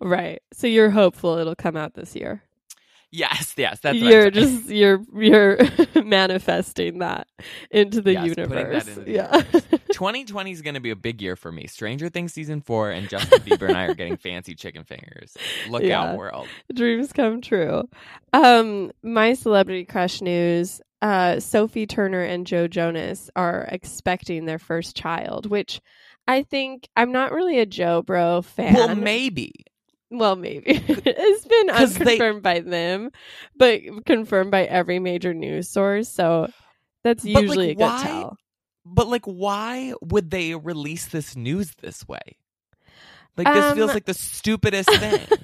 Right. 0.00 0.40
So 0.52 0.66
you're 0.66 0.90
hopeful 0.90 1.36
it'll 1.38 1.54
come 1.54 1.76
out 1.76 1.94
this 1.94 2.14
year. 2.14 2.42
Yes, 3.10 3.54
yes, 3.56 3.80
that's 3.80 3.96
you're 3.98 4.30
just 4.30 4.68
you're 4.68 5.02
you're 5.14 5.58
manifesting 6.04 6.98
that 6.98 7.26
into 7.70 8.02
the 8.02 8.12
Yes, 8.12 8.28
putting 8.28 8.48
that 8.50 8.58
universe. 8.58 8.86
into 8.88 9.00
the 9.00 9.10
yeah. 9.12 9.42
2020 9.92 10.50
is 10.52 10.60
going 10.62 10.74
to 10.74 10.80
be 10.80 10.90
a 10.90 10.96
big 10.96 11.22
year 11.22 11.34
for 11.34 11.50
me. 11.50 11.66
Stranger 11.66 12.10
Things 12.10 12.34
season 12.34 12.60
4 12.60 12.90
and 12.90 13.08
Justin 13.08 13.40
Bieber 13.40 13.68
and 13.68 13.76
I 13.78 13.84
are 13.84 13.94
getting 13.94 14.18
fancy 14.18 14.54
chicken 14.54 14.84
fingers. 14.84 15.36
Look 15.70 15.84
Yeah. 15.84 16.02
out 16.02 16.18
world. 16.18 16.48
Dreams 16.74 17.12
come 17.14 17.40
true. 17.40 17.88
Um, 18.34 18.90
my 19.02 19.32
celebrity 19.32 19.86
crush 19.86 20.20
news: 20.20 20.82
uh, 21.00 21.40
Sophie 21.40 21.86
Turner 21.86 22.22
and 22.22 22.46
Joe 22.46 22.68
Jonas 22.68 23.30
are 23.34 23.66
expecting 23.72 24.44
their 24.44 24.58
first 24.58 24.94
child, 24.96 25.46
which 25.46 25.80
I 26.26 26.42
think 26.42 26.88
I'm 26.94 27.12
not 27.12 27.32
really 27.32 27.58
a 27.58 27.64
Joe 27.64 28.02
Bro 28.02 28.42
fan. 28.42 28.74
Well, 28.74 28.94
maybe. 28.96 29.52
Well, 30.10 30.36
maybe 30.36 30.64
it's 30.68 31.46
been 31.46 31.68
'Cause 31.68 31.94
they- 31.94 32.04
unconfirmed 32.12 32.42
by 32.42 32.60
them, 32.60 33.10
but 33.56 33.80
confirmed 34.06 34.50
by 34.50 34.64
every 34.64 34.98
major 34.98 35.34
news 35.34 35.68
source. 35.68 36.08
So 36.08 36.48
that's 37.04 37.22
But, 37.24 37.32
like, 37.34 37.42
usually 37.42 37.70
a 37.70 37.74
good 37.74 37.82
why- 37.82 38.02
tell. 38.02 38.36
But 38.86 39.08
like 39.08 39.24
why 39.26 39.92
would 40.00 40.30
they 40.30 40.54
release 40.54 41.08
this 41.08 41.36
news 41.36 41.72
this 41.82 42.08
way? 42.08 42.38
Like 43.36 43.52
this 43.52 43.64
Um, 43.64 43.76
feels 43.76 43.92
like 43.92 44.06
the 44.06 44.14
stupidest 44.14 44.90
thing. 44.90 45.20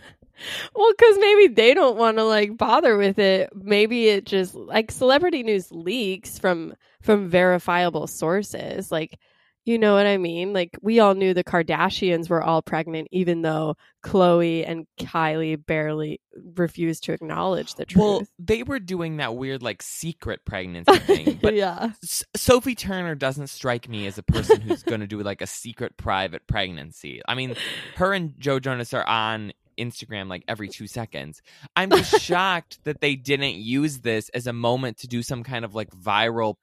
Well, 0.74 0.90
because 0.98 1.16
maybe 1.20 1.54
they 1.54 1.74
don't 1.74 1.96
want 1.96 2.16
to 2.16 2.24
like 2.24 2.56
bother 2.56 2.96
with 2.96 3.20
it. 3.20 3.50
Maybe 3.54 4.08
it 4.08 4.26
just 4.26 4.54
like 4.56 4.90
celebrity 4.90 5.44
news 5.44 5.70
leaks 5.70 6.40
from 6.40 6.74
from 7.02 7.28
verifiable 7.28 8.08
sources. 8.08 8.90
Like, 8.90 9.16
you 9.64 9.78
know 9.78 9.94
what 9.94 10.06
I 10.06 10.18
mean? 10.18 10.52
Like 10.52 10.76
we 10.82 11.00
all 11.00 11.14
knew 11.14 11.32
the 11.32 11.44
Kardashians 11.44 12.28
were 12.28 12.42
all 12.42 12.60
pregnant, 12.60 13.08
even 13.10 13.42
though 13.42 13.76
Khloe 14.04 14.68
and 14.68 14.86
Kylie 15.00 15.64
barely 15.64 16.20
refused 16.54 17.04
to 17.04 17.12
acknowledge 17.12 17.74
the 17.74 17.86
truth. 17.86 18.02
Well, 18.02 18.22
they 18.38 18.62
were 18.62 18.78
doing 18.78 19.16
that 19.16 19.36
weird 19.36 19.62
like 19.62 19.82
secret 19.82 20.44
pregnancy 20.44 20.98
thing, 20.98 21.38
but 21.42 21.54
yeah, 21.54 21.92
S- 22.02 22.24
Sophie 22.36 22.74
Turner 22.74 23.14
doesn't 23.14 23.46
strike 23.46 23.88
me 23.88 24.06
as 24.06 24.18
a 24.18 24.22
person 24.22 24.60
who's 24.60 24.82
going 24.84 25.00
to 25.00 25.06
do 25.06 25.22
like 25.22 25.40
a 25.40 25.46
secret 25.46 25.96
private 25.96 26.46
pregnancy. 26.46 27.22
I 27.26 27.34
mean, 27.34 27.54
her 27.96 28.12
and 28.12 28.34
Joe 28.38 28.60
Jonas 28.60 28.92
are 28.92 29.06
on 29.06 29.52
Instagram 29.78 30.28
like 30.28 30.44
every 30.46 30.68
2 30.68 30.86
seconds. 30.86 31.42
I'm 31.74 31.90
just 31.90 32.20
shocked 32.20 32.84
that 32.84 33.00
they 33.00 33.16
didn't 33.16 33.54
use 33.54 34.00
this 34.00 34.28
as 34.28 34.46
a 34.46 34.52
moment 34.52 34.98
to 34.98 35.08
do 35.08 35.22
some 35.22 35.42
kind 35.42 35.64
of 35.64 35.74
like 35.74 35.90
viral 35.90 36.56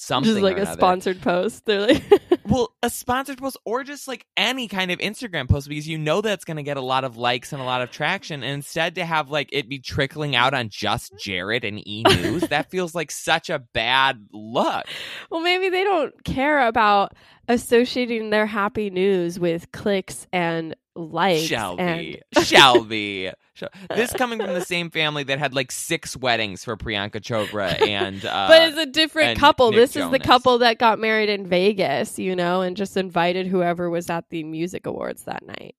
something 0.00 0.32
just 0.32 0.42
like 0.42 0.56
a 0.56 0.62
another. 0.62 0.78
sponsored 0.78 1.20
post. 1.20 1.66
They're 1.66 1.86
like, 1.86 2.02
Well, 2.46 2.74
a 2.82 2.90
sponsored 2.90 3.38
post 3.38 3.58
or 3.64 3.84
just 3.84 4.08
like 4.08 4.26
any 4.36 4.66
kind 4.66 4.90
of 4.90 4.98
Instagram 4.98 5.48
post 5.48 5.68
because 5.68 5.86
you 5.86 5.98
know 5.98 6.20
that's 6.20 6.44
going 6.44 6.56
to 6.56 6.62
get 6.62 6.76
a 6.76 6.82
lot 6.82 7.04
of 7.04 7.16
likes 7.16 7.52
and 7.52 7.62
a 7.62 7.64
lot 7.64 7.82
of 7.82 7.90
traction. 7.90 8.42
And 8.42 8.54
instead 8.54 8.96
to 8.96 9.04
have 9.04 9.30
like 9.30 9.50
it 9.52 9.68
be 9.68 9.78
trickling 9.78 10.34
out 10.34 10.54
on 10.54 10.68
just 10.68 11.12
Jared 11.18 11.64
and 11.64 11.86
E 11.86 12.02
News, 12.02 12.42
that 12.48 12.70
feels 12.70 12.94
like 12.94 13.10
such 13.10 13.50
a 13.50 13.58
bad 13.58 14.26
look. 14.32 14.86
Well, 15.30 15.40
maybe 15.40 15.68
they 15.68 15.84
don't 15.84 16.24
care 16.24 16.66
about 16.66 17.14
associating 17.48 18.30
their 18.30 18.46
happy 18.46 18.90
news 18.90 19.38
with 19.38 19.70
clicks 19.72 20.26
and 20.32 20.74
likes. 20.94 21.42
Shelby, 21.42 22.22
and 22.34 22.46
Shelby. 22.46 23.30
Shel- 23.54 23.68
This 23.94 24.12
coming 24.12 24.38
from 24.38 24.54
the 24.54 24.64
same 24.64 24.90
family 24.90 25.22
that 25.24 25.38
had 25.38 25.54
like 25.54 25.70
six 25.70 26.16
weddings 26.16 26.64
for 26.64 26.76
Priyanka 26.76 27.20
Chopra 27.20 27.80
and 27.86 28.24
uh, 28.24 28.46
but 28.48 28.68
it's 28.68 28.78
a 28.78 28.86
different 28.86 29.38
couple. 29.38 29.70
Nick 29.70 29.76
This 29.80 29.96
is 29.96 30.10
the 30.10 30.18
couple 30.18 30.58
that 30.58 30.78
got 30.78 30.98
married 30.98 31.28
in 31.28 31.46
Vegas, 31.46 32.18
you 32.18 32.34
know, 32.34 32.62
and 32.62 32.76
just 32.76 32.96
invited 32.96 33.46
whoever 33.46 33.90
was 33.90 34.08
at 34.08 34.28
the 34.30 34.44
music 34.44 34.86
awards 34.86 35.24
that 35.24 35.46
night. 35.46 35.74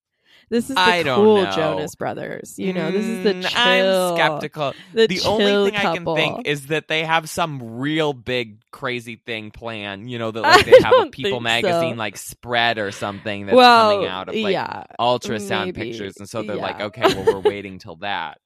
This 0.51 0.69
is 0.69 0.75
the 0.75 0.81
I 0.81 1.03
cool. 1.05 1.47
Jonas 1.47 1.95
Brothers. 1.95 2.59
You 2.59 2.73
know, 2.73 2.91
this 2.91 3.07
is 3.07 3.21
the 3.21 3.33
Mm, 3.33 3.41
chill. 3.41 3.57
I'm 3.57 3.93
skeptical. 3.93 4.75
The, 4.93 5.07
the 5.07 5.21
only 5.23 5.57
thing 5.57 5.73
couple. 5.75 6.13
I 6.15 6.25
can 6.27 6.35
think 6.35 6.47
is 6.47 6.67
that 6.67 6.89
they 6.89 7.05
have 7.05 7.29
some 7.29 7.79
real 7.79 8.13
big 8.13 8.61
crazy 8.71 9.15
thing 9.15 9.51
planned. 9.51 10.11
You 10.11 10.19
know 10.19 10.31
that 10.31 10.43
like 10.45 10.65
they 10.65 10.77
have 10.77 10.99
a 10.99 11.05
People 11.05 11.39
magazine 11.39 11.95
so. 11.95 11.99
like 11.99 12.17
spread 12.17 12.79
or 12.79 12.91
something 12.91 13.47
that's 13.47 13.55
well, 13.55 13.89
coming 13.91 14.05
out 14.05 14.29
of 14.29 14.35
like 14.41 14.53
yeah, 14.53 14.83
ultrasound 14.99 15.67
maybe. 15.67 15.71
pictures, 15.71 16.19
and 16.19 16.29
so 16.29 16.43
they're 16.43 16.57
Yeah. 16.57 16.61
like, 16.61 16.81
okay, 16.81 17.09
well 17.09 17.25
we're 17.25 17.39
waiting 17.39 17.79
till 17.79 17.95
that. 17.97 18.39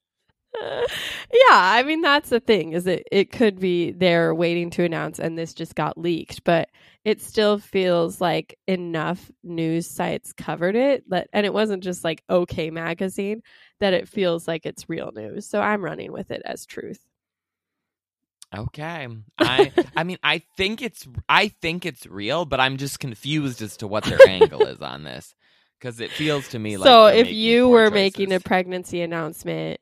yeah, 0.62 0.88
I 1.52 1.84
mean 1.84 2.02
that's 2.02 2.30
the 2.30 2.40
thing 2.40 2.74
is 2.74 2.88
it 2.88 3.08
it 3.12 3.32
could 3.32 3.60
be 3.60 3.92
they're 3.92 4.34
waiting 4.34 4.70
to 4.72 4.84
announce 4.84 5.20
and 5.20 5.38
this 5.38 5.54
just 5.54 5.76
got 5.76 5.98
leaked, 5.98 6.44
but 6.44 6.70
it 7.06 7.22
still 7.22 7.60
feels 7.60 8.20
like 8.20 8.58
enough 8.68 9.32
news 9.44 9.88
sites 9.88 10.34
covered 10.34 10.76
it 10.76 11.08
that 11.10 11.30
and 11.32 11.46
it 11.46 11.54
wasn't 11.54 11.84
just 11.84 12.04
like 12.04 12.24
OK 12.28 12.72
magazine 12.72 13.44
that 13.80 13.94
it 13.94 14.10
feels 14.10 14.48
like 14.48 14.66
it's 14.66 14.90
real 14.90 15.12
news. 15.14 15.48
So 15.48 15.62
I'm 15.62 15.84
running 15.84 16.12
with 16.12 16.32
it 16.32 16.42
as 16.44 16.66
truth. 16.66 17.00
Okay, 18.56 19.08
I 19.38 19.72
I 19.96 20.04
mean 20.04 20.18
I 20.24 20.40
think 20.58 20.82
it's 20.82 21.08
I 21.30 21.50
think 21.50 21.86
it's 21.86 22.08
real, 22.08 22.46
but 22.46 22.60
I'm 22.60 22.78
just 22.78 23.00
confused 23.00 23.62
as 23.62 23.78
to 23.78 23.88
what 23.88 24.04
their 24.04 24.28
angle 24.28 24.66
is 24.66 24.82
on 24.82 25.04
this 25.04 25.36
because 25.80 26.00
it 26.00 26.10
feels 26.10 26.48
to 26.50 26.60
me 26.60 26.78
like 26.78 26.88
so 26.88 27.06
if 27.08 27.32
you 27.32 27.70
were 27.70 27.92
making 27.92 28.34
a 28.34 28.40
pregnancy 28.40 29.02
announcement, 29.02 29.80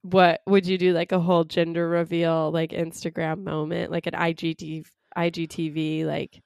what 0.00 0.40
would 0.46 0.66
you 0.66 0.78
do 0.78 0.94
like 0.94 1.12
a 1.12 1.20
whole 1.20 1.44
gender 1.44 1.86
reveal 1.86 2.50
like 2.50 2.70
Instagram 2.70 3.42
moment, 3.42 3.90
like 3.90 4.06
an 4.06 4.14
IGTV 4.14 4.86
IGTV 5.16 6.04
like 6.06 6.42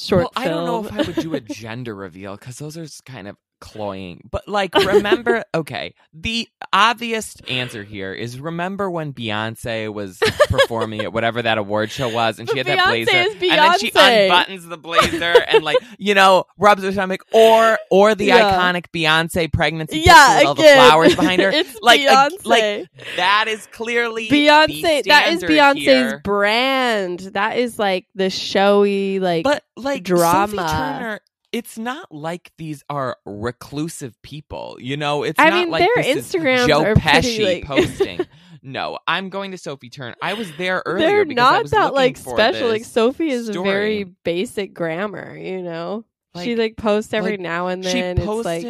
short 0.00 0.24
well, 0.24 0.32
I 0.36 0.48
don't 0.48 0.66
know 0.66 0.82
film? 0.82 0.98
if 1.00 1.08
I 1.08 1.10
would 1.10 1.22
do 1.22 1.34
a 1.34 1.40
gender 1.54 1.94
reveal 1.94 2.36
because 2.36 2.58
those 2.58 2.76
are 2.76 2.86
kind 3.04 3.28
of 3.28 3.36
cloying. 3.64 4.28
But 4.30 4.46
like, 4.46 4.74
remember? 4.74 5.42
okay, 5.54 5.94
the 6.12 6.46
obvious 6.72 7.34
answer 7.48 7.82
here 7.82 8.12
is 8.12 8.38
remember 8.38 8.90
when 8.90 9.12
Beyonce 9.14 9.92
was 9.92 10.18
performing 10.48 11.00
at 11.00 11.12
whatever 11.14 11.40
that 11.42 11.56
award 11.56 11.90
show 11.90 12.08
was, 12.10 12.38
and 12.38 12.48
she 12.48 12.56
But 12.56 12.66
had 12.66 12.78
that 12.78 12.86
blazer, 12.88 13.10
is 13.16 13.32
and 13.32 13.40
then 13.40 13.78
she 13.78 13.90
unbuttons 13.90 14.68
the 14.68 14.76
blazer 14.76 15.32
and 15.48 15.64
like 15.64 15.78
you 15.98 16.14
know 16.14 16.44
rubs 16.58 16.82
her 16.82 16.92
stomach, 16.92 17.24
or 17.32 17.78
or 17.90 18.14
the 18.14 18.26
Yeah. 18.26 18.52
iconic 18.52 18.86
Beyonce 18.94 19.50
pregnancy 19.52 20.00
yeah, 20.00 20.38
with 20.38 20.46
all 20.46 20.54
the 20.54 20.62
flowers 20.62 21.16
behind 21.16 21.40
her. 21.40 21.48
it's 21.50 21.78
Like, 21.80 22.00
Beyonce. 22.02 22.44
like, 22.44 22.88
That 23.16 23.46
is 23.48 23.66
clearly 23.72 24.28
Beyonce. 24.28 25.04
That 25.04 25.28
is 25.32 25.42
Beyonce's 25.42 25.76
here. 25.82 26.20
brand. 26.22 27.20
That 27.20 27.56
is 27.58 27.78
like 27.78 28.06
the 28.14 28.28
showy, 28.30 29.18
like. 29.20 29.44
But 29.44 29.62
like 29.76 30.02
drama. 30.04 30.48
Sophie 30.48 30.72
Turner, 30.74 31.20
it's 31.54 31.78
not 31.78 32.10
like 32.10 32.50
these 32.58 32.82
are 32.90 33.16
reclusive 33.24 34.20
people. 34.22 34.76
You 34.80 34.96
know, 34.96 35.22
it's 35.22 35.38
I 35.38 35.50
not 35.50 35.54
mean, 35.54 35.70
like 35.70 35.88
their 35.94 36.02
Instagrams 36.04 36.66
Joe 36.66 36.82
Pesci 36.94 37.20
pretty, 37.36 37.44
like- 37.44 37.64
posting. 37.64 38.20
No, 38.60 38.98
I'm 39.06 39.28
going 39.28 39.52
to 39.52 39.58
Sophie 39.58 39.88
Turner. 39.88 40.16
I 40.20 40.34
was 40.34 40.50
there 40.56 40.82
earlier. 40.84 41.06
they're 41.06 41.24
not 41.26 41.62
was 41.62 41.70
that 41.70 41.94
like 41.94 42.16
special. 42.16 42.66
Like 42.68 42.84
Sophie 42.84 43.28
is 43.30 43.46
story. 43.46 43.68
very 43.68 44.04
basic 44.24 44.74
grammar. 44.74 45.36
You 45.36 45.62
know, 45.62 46.04
she 46.42 46.56
Like, 46.56 46.58
like 46.58 46.76
posts 46.76 47.14
every 47.14 47.32
like, 47.32 47.40
now 47.40 47.68
and 47.68 47.84
she 47.84 48.00
then. 48.00 48.18
It's 48.18 48.44
like 48.44 48.66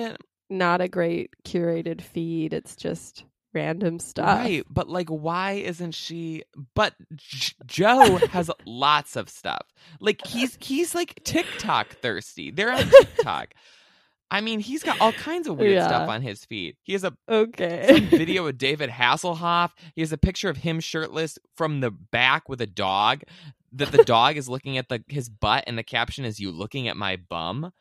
not 0.50 0.82
a 0.82 0.88
great 0.88 1.30
curated 1.44 2.02
feed. 2.02 2.52
It's 2.52 2.76
just 2.76 3.24
random 3.54 3.98
stuff. 3.98 4.26
right, 4.38 4.64
but 4.68 4.88
like, 4.88 5.08
why 5.08 5.52
isn't 5.52 5.92
she? 5.92 6.42
But 6.74 6.94
J- 7.14 7.54
Joe 7.66 8.16
has 8.30 8.50
lots 8.66 9.16
of 9.16 9.28
stuff. 9.28 9.66
Like 10.00 10.26
he's 10.26 10.56
he's 10.60 10.94
like 10.94 11.20
TikTok 11.24 11.88
thirsty. 12.00 12.50
They're 12.50 12.72
on 12.72 12.88
TikTok. 13.00 13.54
I 14.30 14.40
mean, 14.40 14.58
he's 14.58 14.82
got 14.82 15.00
all 15.00 15.12
kinds 15.12 15.46
of 15.46 15.58
weird 15.58 15.74
Yeah. 15.74 15.86
stuff 15.86 16.08
on 16.08 16.20
his 16.22 16.44
feed. 16.44 16.76
He 16.82 16.92
has 16.94 17.04
a 17.04 17.12
Okay. 17.28 18.00
video 18.10 18.46
of 18.46 18.58
David 18.58 18.90
Hasselhoff. 18.90 19.70
He 19.94 20.00
has 20.00 20.12
a 20.12 20.18
picture 20.18 20.48
of 20.48 20.56
him 20.56 20.80
shirtless 20.80 21.38
from 21.56 21.80
the 21.80 21.90
back 21.92 22.48
with 22.48 22.60
a 22.60 22.66
dog. 22.66 23.22
That 23.72 23.90
the 23.92 24.04
dog 24.04 24.36
is 24.36 24.48
looking 24.48 24.78
at 24.78 24.88
the 24.88 25.02
his 25.08 25.28
butt, 25.28 25.64
and 25.66 25.76
the 25.76 25.82
caption 25.82 26.24
is 26.24 26.38
"You 26.40 26.50
looking 26.52 26.88
at 26.88 26.96
my 26.96 27.16
bum." 27.16 27.72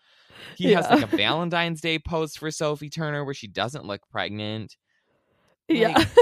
He 0.57 0.73
has 0.73 0.87
like 0.89 1.03
a 1.03 1.15
Valentine's 1.17 1.79
Day 1.81 1.99
post 1.99 2.39
for 2.39 2.49
Sophie 2.51 2.89
Turner 2.89 3.23
where 3.23 3.35
she 3.35 3.47
doesn't 3.47 3.85
look 3.85 4.01
pregnant. 4.11 4.75
Yeah. 5.67 6.03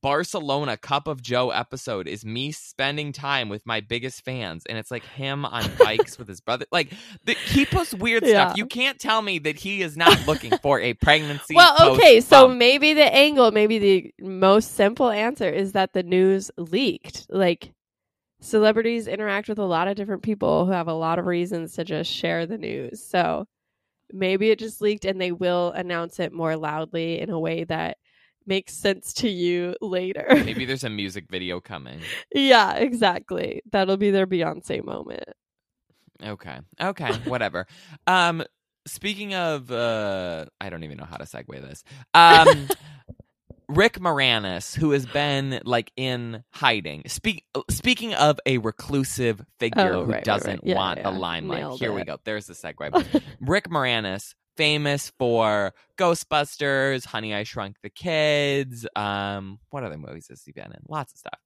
Barcelona 0.00 0.76
Cup 0.76 1.08
of 1.08 1.22
Joe 1.22 1.50
episode 1.50 2.06
is 2.06 2.24
me 2.24 2.52
spending 2.52 3.10
time 3.12 3.48
with 3.48 3.66
my 3.66 3.80
biggest 3.80 4.24
fans, 4.24 4.64
and 4.68 4.78
it's 4.78 4.90
like 4.92 5.02
him 5.04 5.44
on 5.44 5.68
bikes 5.78 6.18
with 6.18 6.28
his 6.28 6.40
brother. 6.40 6.66
Like 6.70 6.92
the, 7.24 7.32
he 7.34 7.64
posts 7.66 7.94
weird 7.94 8.24
Yeah. 8.24 8.48
stuff. 8.48 8.58
You 8.58 8.66
can't 8.66 8.98
tell 9.00 9.22
me 9.22 9.38
that 9.40 9.56
he 9.56 9.82
is 9.82 9.96
not 9.96 10.26
looking 10.26 10.56
for 10.62 10.78
a 10.78 10.94
pregnancy. 10.94 11.54
Well, 11.56 11.94
okay, 11.94 12.20
so 12.20 12.46
bump. 12.46 12.58
maybe 12.58 12.92
the 12.92 13.12
angle, 13.12 13.50
maybe 13.50 13.78
the 13.78 14.14
most 14.20 14.76
simple 14.76 15.10
answer 15.10 15.48
is 15.48 15.72
that 15.72 15.94
the 15.94 16.02
news 16.04 16.50
leaked. 16.56 17.26
Like 17.28 17.72
celebrities 18.40 19.08
interact 19.08 19.48
with 19.48 19.58
a 19.58 19.64
lot 19.64 19.88
of 19.88 19.96
different 19.96 20.22
people 20.22 20.64
who 20.66 20.70
have 20.72 20.86
a 20.86 20.92
lot 20.94 21.18
of 21.18 21.26
reasons 21.26 21.74
to 21.74 21.84
just 21.84 22.10
share 22.12 22.46
the 22.46 22.58
news. 22.58 23.02
So 23.04 23.46
maybe 24.12 24.50
it 24.50 24.60
just 24.60 24.80
leaked 24.80 25.04
and 25.06 25.20
they 25.20 25.32
will 25.32 25.72
announce 25.72 26.20
it 26.20 26.32
more 26.32 26.56
loudly 26.56 27.20
in 27.20 27.30
a 27.30 27.40
way 27.40 27.64
that 27.64 27.96
makes 28.48 28.74
sense 28.74 29.12
to 29.14 29.28
you 29.28 29.76
later. 29.80 30.26
maybe 30.30 30.64
there's 30.66 30.84
a 30.84 30.90
music 30.90 31.26
video 31.30 31.60
coming. 31.60 32.00
yeah, 32.34 32.74
exactly. 32.74 33.62
That'll 33.70 33.96
be 33.98 34.10
their 34.10 34.26
Beyonce 34.26 34.82
moment. 34.84 35.24
Okay. 36.24 36.58
Okay. 36.80 37.12
Whatever. 37.26 37.66
um, 38.06 38.42
speaking 38.86 39.34
of, 39.34 39.70
uh, 39.70 40.46
I 40.60 40.70
don't 40.70 40.82
even 40.84 40.96
know 40.98 41.04
how 41.04 41.16
to 41.18 41.24
segue 41.24 41.46
this. 41.60 41.84
Um, 42.14 42.68
Rick 43.68 43.98
Moranis, 44.00 44.74
who 44.74 44.92
has 44.92 45.04
been 45.04 45.60
like 45.64 45.92
in 45.96 46.42
hiding. 46.54 47.02
Speak, 47.06 47.44
speaking 47.70 48.14
of 48.14 48.40
a 48.46 48.56
reclusive 48.58 49.44
figure 49.60 49.92
Oh, 49.92 50.04
who 50.04 50.10
right, 50.10 50.14
right, 50.16 50.24
doesn't 50.24 50.50
right. 50.50 50.60
Yeah, 50.64 50.74
want 50.76 50.98
yeah. 50.98 51.10
the 51.10 51.18
limelight. 51.18 51.60
Nailed 51.60 51.78
Here 51.78 51.92
we 51.92 52.02
go. 52.02 52.16
There's 52.24 52.46
the 52.46 52.54
segue. 52.54 53.22
Rick 53.40 53.68
Moranis, 53.68 54.34
famous 54.58 55.10
for 55.18 55.72
Ghostbusters, 55.96 57.06
Honey 57.06 57.34
I 57.34 57.44
Shrunk 57.44 57.76
the 57.82 57.88
Kids. 57.88 58.86
Um, 58.94 59.60
what 59.70 59.84
other 59.84 59.96
movies 59.96 60.26
has 60.28 60.42
he 60.44 60.52
been 60.52 60.66
in? 60.66 60.82
Lots 60.88 61.14
of 61.14 61.18
stuff 61.18 61.40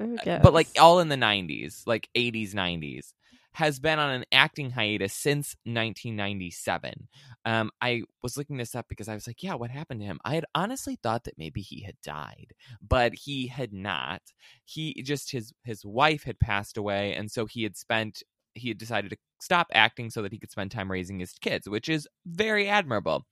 I 0.00 0.38
but 0.42 0.52
like 0.52 0.68
all 0.80 1.00
in 1.00 1.08
the 1.08 1.16
90s 1.16 1.82
like 1.86 2.08
80s 2.16 2.52
90s 2.52 3.12
has 3.52 3.78
been 3.78 4.00
on 4.00 4.10
an 4.10 4.24
acting 4.32 4.70
hiatus 4.70 5.12
since 5.12 5.54
1997 5.64 7.08
um 7.44 7.70
i 7.80 8.02
was 8.22 8.36
looking 8.36 8.56
this 8.56 8.74
up 8.74 8.86
because 8.88 9.08
i 9.08 9.14
was 9.14 9.26
like 9.26 9.42
yeah 9.42 9.54
what 9.54 9.70
happened 9.70 10.00
to 10.00 10.06
him 10.06 10.18
i 10.24 10.34
had 10.34 10.44
honestly 10.54 10.98
thought 11.00 11.24
that 11.24 11.38
maybe 11.38 11.60
he 11.60 11.82
had 11.82 11.94
died 12.02 12.52
but 12.86 13.14
he 13.14 13.46
had 13.46 13.72
not 13.72 14.20
he 14.64 15.00
just 15.02 15.30
his 15.30 15.52
his 15.62 15.84
wife 15.84 16.24
had 16.24 16.40
passed 16.40 16.76
away 16.76 17.14
and 17.14 17.30
so 17.30 17.46
he 17.46 17.62
had 17.62 17.76
spent 17.76 18.22
he 18.54 18.68
had 18.68 18.78
decided 18.78 19.10
to 19.10 19.16
stop 19.44 19.66
acting 19.74 20.10
so 20.10 20.22
that 20.22 20.32
he 20.32 20.38
could 20.38 20.50
spend 20.50 20.70
time 20.70 20.90
raising 20.90 21.18
his 21.20 21.32
kids 21.40 21.68
which 21.68 21.88
is 21.88 22.08
very 22.26 22.68
admirable 22.68 23.24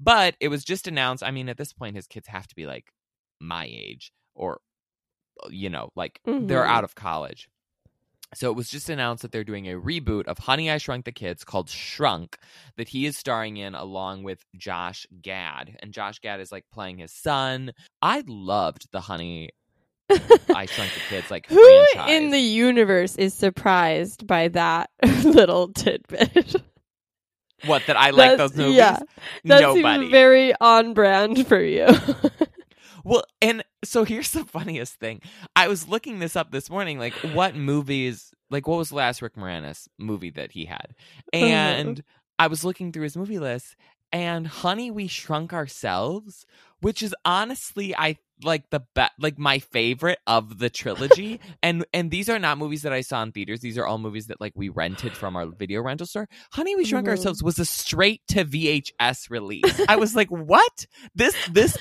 but 0.00 0.34
it 0.40 0.48
was 0.48 0.64
just 0.64 0.86
announced 0.86 1.22
i 1.24 1.30
mean 1.30 1.48
at 1.48 1.58
this 1.58 1.72
point 1.72 1.96
his 1.96 2.06
kids 2.06 2.28
have 2.28 2.46
to 2.46 2.54
be 2.54 2.66
like 2.66 2.92
my 3.40 3.64
age 3.66 4.12
or 4.34 4.58
you 5.50 5.68
know 5.68 5.90
like 5.96 6.20
they're 6.24 6.64
Mhm. 6.64 6.68
out 6.76 6.84
of 6.84 6.94
college 6.94 7.48
so 8.34 8.50
it 8.50 8.56
was 8.56 8.68
just 8.68 8.90
announced 8.90 9.22
that 9.22 9.30
they're 9.30 9.44
doing 9.44 9.66
a 9.68 9.80
reboot 9.80 10.26
of 10.26 10.36
Honey 10.38 10.68
I 10.68 10.78
Shrunk 10.78 11.04
the 11.04 11.12
Kids 11.12 11.44
called 11.44 11.70
Shrunk 11.70 12.36
that 12.76 12.88
he 12.88 13.06
is 13.06 13.16
starring 13.16 13.56
in 13.56 13.76
along 13.76 14.24
with 14.24 14.44
Josh 14.56 15.06
Gad. 15.22 15.76
And 15.80 15.92
Josh 15.92 16.18
Gad 16.18 16.40
is 16.40 16.50
like 16.50 16.64
playing 16.72 16.98
his 16.98 17.12
son. 17.12 17.72
I 18.02 18.24
loved 18.26 18.88
the 18.90 19.00
Honey 19.00 19.50
I 20.10 20.66
Shrunk 20.66 20.92
the 20.94 21.00
Kids 21.08 21.30
like 21.30 21.46
Who 21.48 21.56
franchise. 21.94 22.10
in 22.16 22.30
the 22.30 22.38
universe 22.38 23.16
is 23.16 23.34
surprised 23.34 24.26
by 24.26 24.48
that 24.48 24.90
little 25.24 25.68
tidbit? 25.72 26.56
what 27.64 27.82
that 27.86 27.96
I 27.96 28.10
like 28.10 28.32
That's- 28.32 28.50
those 28.50 28.56
movies? 28.56 28.76
Yeah, 28.76 28.98
that 29.44 29.60
Nobody. 29.62 29.82
seems 30.02 30.10
very 30.10 30.54
on 30.60 30.94
brand 30.94 31.46
for 31.46 31.60
you. 31.60 31.86
Well, 33.04 33.22
and 33.40 33.62
so 33.84 34.02
here's 34.02 34.30
the 34.32 34.44
funniest 34.44 34.94
thing. 34.96 35.20
I 35.54 35.68
was 35.68 35.86
looking 35.86 36.18
this 36.18 36.34
up 36.34 36.50
this 36.50 36.68
morning, 36.68 36.98
like 36.98 37.12
what 37.12 37.54
movies 37.54 38.34
like 38.50 38.66
what 38.66 38.78
was 38.78 38.88
the 38.88 38.96
last 38.96 39.22
Rick 39.22 39.36
Moranis 39.36 39.86
movie 39.96 40.30
that 40.30 40.50
he 40.50 40.64
had? 40.64 40.88
Uh-huh. 41.32 41.44
And 41.44 42.02
I 42.40 42.48
was 42.48 42.64
looking 42.64 42.90
through 42.90 43.04
his 43.04 43.16
movie 43.16 43.38
list 43.38 43.76
and 44.10 44.48
Honey 44.48 44.90
We 44.90 45.06
Shrunk 45.06 45.52
Ourselves, 45.52 46.46
which 46.80 47.00
is 47.00 47.14
honestly 47.24 47.94
I 47.96 48.16
like 48.42 48.68
the 48.70 48.80
best, 48.94 49.12
like 49.18 49.38
my 49.38 49.58
favorite 49.58 50.18
of 50.26 50.58
the 50.58 50.70
trilogy. 50.70 51.40
and 51.62 51.84
and 51.92 52.10
these 52.10 52.28
are 52.28 52.38
not 52.38 52.58
movies 52.58 52.82
that 52.82 52.92
I 52.92 53.00
saw 53.00 53.22
in 53.22 53.32
theaters. 53.32 53.60
These 53.60 53.78
are 53.78 53.86
all 53.86 53.98
movies 53.98 54.26
that 54.26 54.40
like 54.40 54.52
we 54.54 54.68
rented 54.68 55.16
from 55.16 55.36
our 55.36 55.46
video 55.58 55.82
rental 55.82 56.06
store. 56.06 56.28
Honey 56.52 56.76
We 56.76 56.84
Shrunk 56.84 57.06
Mhm. 57.06 57.10
Ourselves 57.10 57.42
was 57.42 57.58
a 57.58 57.64
straight 57.64 58.22
to 58.28 58.44
VHS 58.44 59.30
release. 59.30 59.80
I 59.88 59.96
was 59.96 60.14
like, 60.16 60.28
"What? 60.30 60.86
This 61.14 61.34
this 61.52 61.76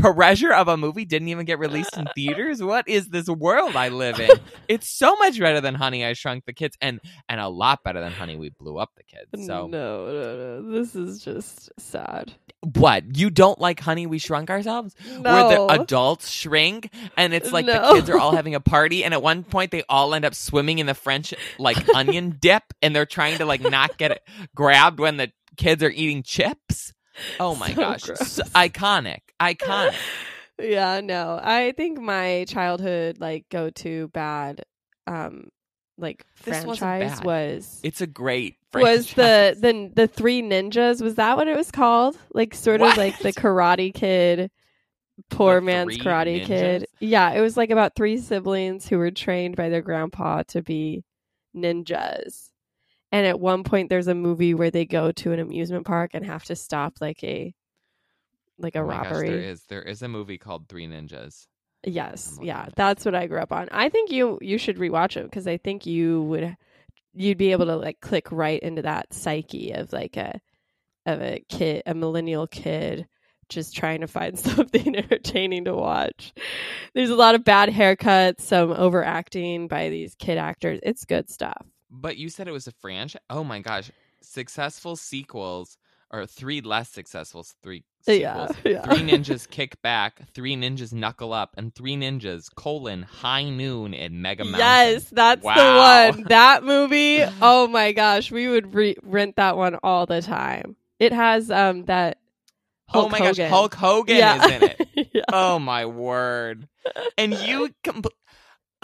treasure 0.00 0.52
of 0.52 0.68
a 0.68 0.76
movie 0.76 1.04
didn't 1.04 1.28
even 1.28 1.44
get 1.46 1.58
released 1.58 1.96
in 1.96 2.06
theaters? 2.14 2.62
What 2.62 2.88
is 2.88 3.08
this 3.08 3.28
world 3.28 3.76
I 3.76 3.88
live 3.88 4.18
in?" 4.20 4.30
It's 4.68 4.88
so 4.88 5.16
much 5.16 5.38
better 5.38 5.60
than 5.60 5.74
Honey 5.74 6.04
I 6.04 6.12
Shrunk 6.14 6.44
the 6.46 6.52
Kids 6.52 6.76
and 6.80 7.00
and 7.28 7.40
a 7.40 7.48
lot 7.48 7.82
better 7.84 8.00
than 8.00 8.12
Honey 8.12 8.36
We 8.36 8.50
Blew 8.50 8.78
Up 8.78 8.90
the 8.96 9.04
Kids. 9.04 9.46
So 9.46 9.66
no, 9.66 10.06
no, 10.06 10.36
no. 10.60 10.72
This 10.72 10.94
is 10.96 11.22
just 11.22 11.70
sad. 11.78 12.32
what? 12.74 13.16
You 13.16 13.30
don't 13.30 13.60
like 13.60 13.80
Honey 13.80 14.06
We 14.06 14.18
Shrunk 14.18 14.50
Ourselves? 14.50 14.94
No. 15.18 15.32
Where 15.48 15.56
the 15.56 15.82
adults 15.82 16.30
shrink 16.30 16.90
and 17.16 17.34
it's 17.34 17.52
like 17.52 17.66
the 17.66 17.90
kids 17.94 18.08
are 18.10 18.18
all 18.18 18.32
having 18.36 18.54
a 18.54 18.60
party 18.60 19.04
and 19.04 19.12
at 19.14 19.22
one 19.22 19.44
point 19.44 19.70
they 19.70 19.82
all 19.88 20.14
end 20.14 20.24
up 20.24 20.34
swimming 20.34 20.78
in 20.78 20.86
the 20.86 20.94
French 20.94 21.34
like 21.58 21.88
onion 21.94 22.36
dip 22.40 22.62
and 22.82 22.94
they're 22.96 23.06
trying 23.06 23.38
to 23.38 23.44
like 23.44 23.60
not 23.60 23.96
get 23.98 24.10
it 24.10 24.22
grabbed 24.54 24.98
when 24.98 25.16
the 25.16 25.30
kids 25.56 25.82
are 25.82 25.90
eating 25.90 26.22
chips. 26.22 26.92
Oh 27.40 27.54
my 27.60 27.68
So 27.68 27.74
gosh. 27.74 28.02
So- 28.02 28.42
iconic. 28.54 29.20
Iconic. 29.40 29.94
yeah, 30.58 31.00
no. 31.00 31.38
I 31.42 31.72
think 31.76 32.00
my 32.00 32.44
childhood 32.48 33.18
like 33.20 33.48
go 33.50 33.70
to 33.70 34.08
bad 34.08 34.62
um 35.06 35.48
like 35.98 36.24
This 36.44 36.62
franchise 36.64 37.22
was 37.22 37.80
It's 37.84 38.00
a 38.00 38.06
great 38.06 38.56
was 38.72 39.12
the 39.14 39.56
the 39.58 39.90
the 39.94 40.08
three 40.08 40.42
ninjas 40.42 41.00
was 41.00 41.14
that 41.14 41.36
what 41.36 41.46
it 41.46 41.56
was 41.56 41.70
called 41.70 42.16
like 42.32 42.54
sort 42.54 42.80
of 42.80 42.96
like 42.96 43.16
the 43.20 43.32
karate 43.32 43.94
kid 43.94 44.50
poor 45.30 45.60
The 45.60 45.60
man's 45.60 45.96
karate 45.98 46.44
kid 46.44 46.88
yeah 46.98 47.30
it 47.30 47.40
was 47.40 47.56
like 47.56 47.70
about 47.70 47.94
three 47.94 48.16
siblings 48.18 48.88
who 48.88 48.98
were 48.98 49.12
trained 49.12 49.54
by 49.54 49.68
their 49.68 49.82
grandpa 49.82 50.42
to 50.48 50.62
be 50.62 51.04
ninjas 51.54 52.50
and 53.14 53.28
at 53.28 53.38
one 53.38 53.62
point 53.62 53.90
there's 53.90 54.08
a 54.08 54.14
movie 54.14 54.54
where 54.54 54.72
they 54.72 54.84
go 54.84 55.12
to 55.12 55.30
an 55.30 55.38
amusement 55.38 55.86
park 55.86 56.10
and 56.14 56.26
have 56.26 56.42
to 56.44 56.56
stop 56.56 56.94
like 57.00 57.22
a 57.22 57.54
like 58.58 58.74
a 58.74 58.80
Oh 58.80 58.86
my 58.86 58.96
gosh, 58.96 59.04
robbery 59.04 59.30
there 59.30 59.38
is 59.38 59.62
there 59.68 59.82
is 59.82 60.02
a 60.02 60.08
movie 60.08 60.36
called 60.36 60.68
Three 60.68 60.88
Ninjas. 60.88 61.46
Yes, 61.86 62.36
yeah, 62.42 62.66
that's 62.74 63.04
what 63.04 63.14
I 63.14 63.28
grew 63.28 63.38
up 63.38 63.52
on. 63.52 63.68
I 63.70 63.88
think 63.88 64.10
you 64.10 64.38
you 64.42 64.58
should 64.58 64.78
rewatch 64.78 65.16
it 65.16 65.24
because 65.24 65.46
I 65.46 65.58
think 65.58 65.86
you 65.86 66.22
would 66.22 66.56
you'd 67.12 67.38
be 67.38 67.52
able 67.52 67.66
to 67.66 67.76
like 67.76 68.00
click 68.00 68.32
right 68.32 68.60
into 68.60 68.82
that 68.82 69.14
psyche 69.14 69.70
of 69.70 69.92
like 69.92 70.16
a 70.16 70.40
of 71.06 71.22
a 71.22 71.44
kid, 71.48 71.84
a 71.86 71.94
millennial 71.94 72.48
kid 72.48 73.06
just 73.48 73.76
trying 73.76 74.00
to 74.00 74.08
find 74.08 74.36
something 74.40 74.96
entertaining 74.96 75.66
to 75.66 75.74
watch. 75.74 76.32
There's 76.94 77.10
a 77.10 77.16
lot 77.16 77.36
of 77.36 77.44
bad 77.44 77.68
haircuts, 77.68 78.40
some 78.40 78.72
overacting 78.72 79.68
by 79.68 79.90
these 79.90 80.16
kid 80.16 80.36
actors. 80.36 80.80
It's 80.82 81.04
good 81.04 81.30
stuff. 81.30 81.64
But 81.96 82.16
you 82.16 82.28
said 82.28 82.48
it 82.48 82.52
was 82.52 82.66
a 82.66 82.72
franchise. 82.72 83.22
Oh 83.30 83.44
my 83.44 83.60
gosh. 83.60 83.90
Successful 84.20 84.96
sequels 84.96 85.76
or 86.10 86.26
three 86.26 86.60
less 86.60 86.88
successful 86.90 87.44
three 87.62 87.84
Yeah, 88.06 88.48
sequels. 88.48 88.56
yeah. 88.64 88.82
Three 88.82 89.02
ninjas 89.02 89.48
kick 89.50 89.80
back, 89.82 90.20
three 90.34 90.56
ninjas 90.56 90.92
knuckle 90.92 91.32
up, 91.32 91.54
and 91.56 91.74
three 91.74 91.96
ninjas 91.96 92.46
colon 92.54 93.02
high 93.02 93.48
noon 93.48 93.94
in 93.94 94.20
Mega 94.22 94.44
Mountain. 94.44 94.60
Yes, 94.60 95.04
that's 95.10 95.42
Wow. 95.44 95.54
the 96.12 96.12
one. 96.18 96.24
That 96.28 96.64
movie. 96.64 97.22
Oh 97.40 97.66
my 97.68 97.92
gosh, 97.92 98.30
we 98.32 98.48
would 98.48 98.74
re- 98.74 98.96
rent 99.02 99.36
that 99.36 99.56
one 99.56 99.76
all 99.82 100.06
the 100.06 100.20
time. 100.22 100.76
It 100.98 101.12
has 101.12 101.50
um 101.50 101.84
that. 101.84 102.18
Hulk 102.88 103.06
oh 103.06 103.08
my 103.08 103.18
Hogan. 103.18 103.34
gosh, 103.34 103.50
Hulk 103.50 103.74
Hogan 103.74 104.16
yeah. 104.16 104.44
is 104.44 104.50
in 104.52 104.62
it. 104.62 104.88
yeah. 105.14 105.22
Oh 105.32 105.58
my 105.58 105.86
word! 105.86 106.68
And 107.18 107.32
you, 107.34 107.70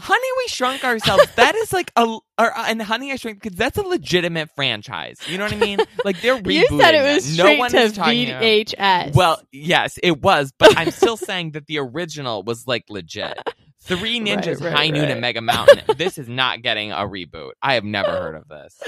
Honey, 0.01 0.27
we 0.39 0.49
shrunk 0.49 0.85
ourselves. 0.85 1.25
That 1.37 1.55
is 1.55 1.73
like 1.73 1.93
a, 1.97 2.05
or, 2.05 2.21
uh, 2.39 2.65
and 2.69 2.81
Honey, 2.83 3.13
I 3.13 3.17
Shrunk 3.17 3.41
because 3.43 3.57
that's 3.57 3.79
a 3.79 3.83
legitimate 3.83 4.51
franchise. 4.57 5.19
You 5.29 5.39
know 5.39 5.45
what 5.45 5.53
I 5.53 5.57
mean? 5.57 5.79
Like 6.05 6.21
they're 6.21 6.37
rebooting. 6.37 6.51
You 6.71 6.81
said 6.81 6.95
it 6.95 7.03
that. 7.05 7.15
was 7.15 7.37
no 7.39 7.55
one 7.57 7.71
to 7.71 7.79
is 7.79 7.93
talking 7.93 8.29
about- 8.31 8.43
VHS. 8.43 9.15
Well, 9.15 9.41
yes, 9.53 9.99
it 10.03 10.21
was, 10.23 10.53
but 10.59 10.77
I'm 10.77 10.91
still 10.91 11.17
saying 11.19 11.53
that 11.53 11.67
the 11.67 11.79
original 11.79 12.43
was 12.43 12.67
like 12.67 12.85
legit. 12.91 13.39
Three 13.83 14.21
Ninjas 14.21 14.63
right, 14.63 14.73
High 14.75 14.91
Noon 14.91 15.03
right. 15.03 15.11
and 15.13 15.21
Mega 15.21 15.41
Mountain. 15.43 15.97
this 15.97 16.19
is 16.19 16.29
not 16.29 16.63
getting 16.63 16.93
a 16.93 16.97
reboot. 17.07 17.53
I 17.63 17.75
have 17.75 17.85
never 17.85 18.11
heard 18.11 18.35
of 18.37 18.47
this. 18.49 18.79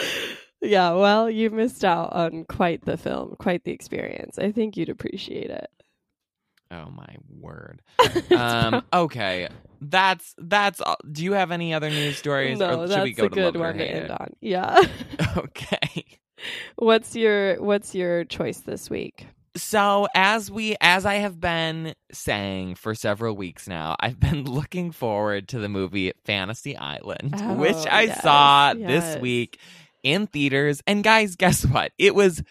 yeah. 0.61 0.93
Well, 0.93 1.31
you 1.31 1.51
missed 1.51 1.85
out 1.85 2.13
on 2.13 2.45
quite 2.45 2.85
the 2.85 2.97
film, 2.99 3.35
quite 3.39 3.65
the 3.65 3.73
experience. 3.73 4.39
I 4.39 4.53
think 4.53 4.77
you'd 4.77 4.91
appreciate 4.91 5.51
it. 5.51 5.69
Oh 6.73 6.91
my 6.91 7.17
word. 7.29 7.83
Um, 8.31 8.83
okay, 8.93 9.49
that's 9.81 10.35
that's. 10.39 10.81
all. 10.81 10.97
Do 11.11 11.23
you 11.23 11.33
have 11.33 11.51
any 11.51 11.75
other 11.75 11.91
news 11.91 12.17
stories, 12.19 12.59
no, 12.59 12.81
or 12.81 12.87
should 12.87 12.91
that's 12.91 13.05
we 13.05 13.13
go 13.13 13.25
a 13.27 13.29
to 13.29 13.35
good 13.35 13.57
one 13.57 13.77
to 13.77 13.85
end 13.85 14.11
on. 14.11 14.33
Yeah. 14.41 14.81
Okay. 15.37 16.05
what's 16.77 17.15
your 17.15 17.57
What's 17.63 17.95
your 17.95 18.25
choice 18.25 18.61
this 18.61 18.89
week? 18.91 19.27
So 19.57 20.09
as 20.15 20.51
we 20.51 20.77
as 20.81 21.05
I 21.05 21.17
have 21.17 21.39
been 21.39 21.95
saying 22.13 22.77
for 22.77 22.95
several 22.95 23.37
weeks 23.37 23.69
now, 23.69 23.97
I've 24.01 24.19
been 24.19 24.45
looking 24.45 24.93
forward 24.93 25.49
to 25.49 25.59
the 25.59 25.69
movie 25.69 26.13
Fantasy 26.25 26.77
Island, 26.77 27.35
Oh, 27.39 27.55
which 27.55 27.87
I 27.87 28.03
yes, 28.05 28.23
saw 28.23 28.73
yes. 28.73 28.89
this 29.15 29.21
week 29.21 29.59
in 30.03 30.27
theaters. 30.27 30.81
And 30.87 31.05
guys, 31.05 31.37
guess 31.37 31.65
what? 31.67 31.93
It 31.99 32.15
was 32.15 32.43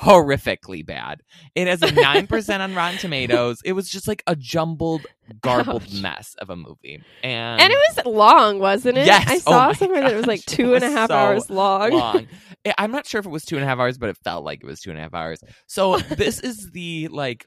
horrifically 0.00 0.84
bad. 0.84 1.20
It 1.54 1.66
has 1.68 1.82
a 1.82 1.86
9% 1.88 2.60
on 2.60 2.74
Rotten 2.74 2.98
Tomatoes. 2.98 3.58
It 3.64 3.72
was 3.72 3.88
just 3.88 4.08
like 4.08 4.22
a 4.26 4.34
jumbled, 4.36 5.06
garbled 5.40 5.82
Ouch. 5.84 6.00
mess 6.02 6.34
of 6.38 6.50
a 6.50 6.56
movie. 6.56 7.02
And, 7.22 7.60
And 7.60 7.72
it 7.72 7.78
was 7.96 8.06
long, 8.06 8.58
wasn't 8.58 8.98
it? 8.98 9.06
Yes. 9.06 9.24
I 9.28 9.34
Oh 9.36 9.38
saw 9.38 9.66
my 9.68 9.72
somewhere 9.74 10.02
that 10.02 10.12
it 10.12 10.16
was 10.16 10.26
like 10.26 10.44
gosh. 10.44 10.56
Two 10.56 10.74
and 10.74 10.84
a 10.84 10.90
half 10.90 11.08
so 11.10 11.14
hours 11.14 11.48
long. 11.50 11.92
long. 11.92 12.26
I'm 12.78 12.90
not 12.90 13.06
sure 13.06 13.18
if 13.20 13.26
it 13.26 13.30
was 13.30 13.44
two 13.44 13.56
and 13.56 13.64
a 13.64 13.68
half 13.68 13.78
hours, 13.78 13.98
but 13.98 14.08
it 14.08 14.16
felt 14.24 14.44
like 14.44 14.60
it 14.62 14.66
was 14.66 14.80
two 14.80 14.90
and 14.90 14.98
a 14.98 15.02
half 15.02 15.14
hours. 15.14 15.40
So 15.66 15.98
this 15.98 16.40
is 16.40 16.70
the 16.72 17.08
like, 17.08 17.46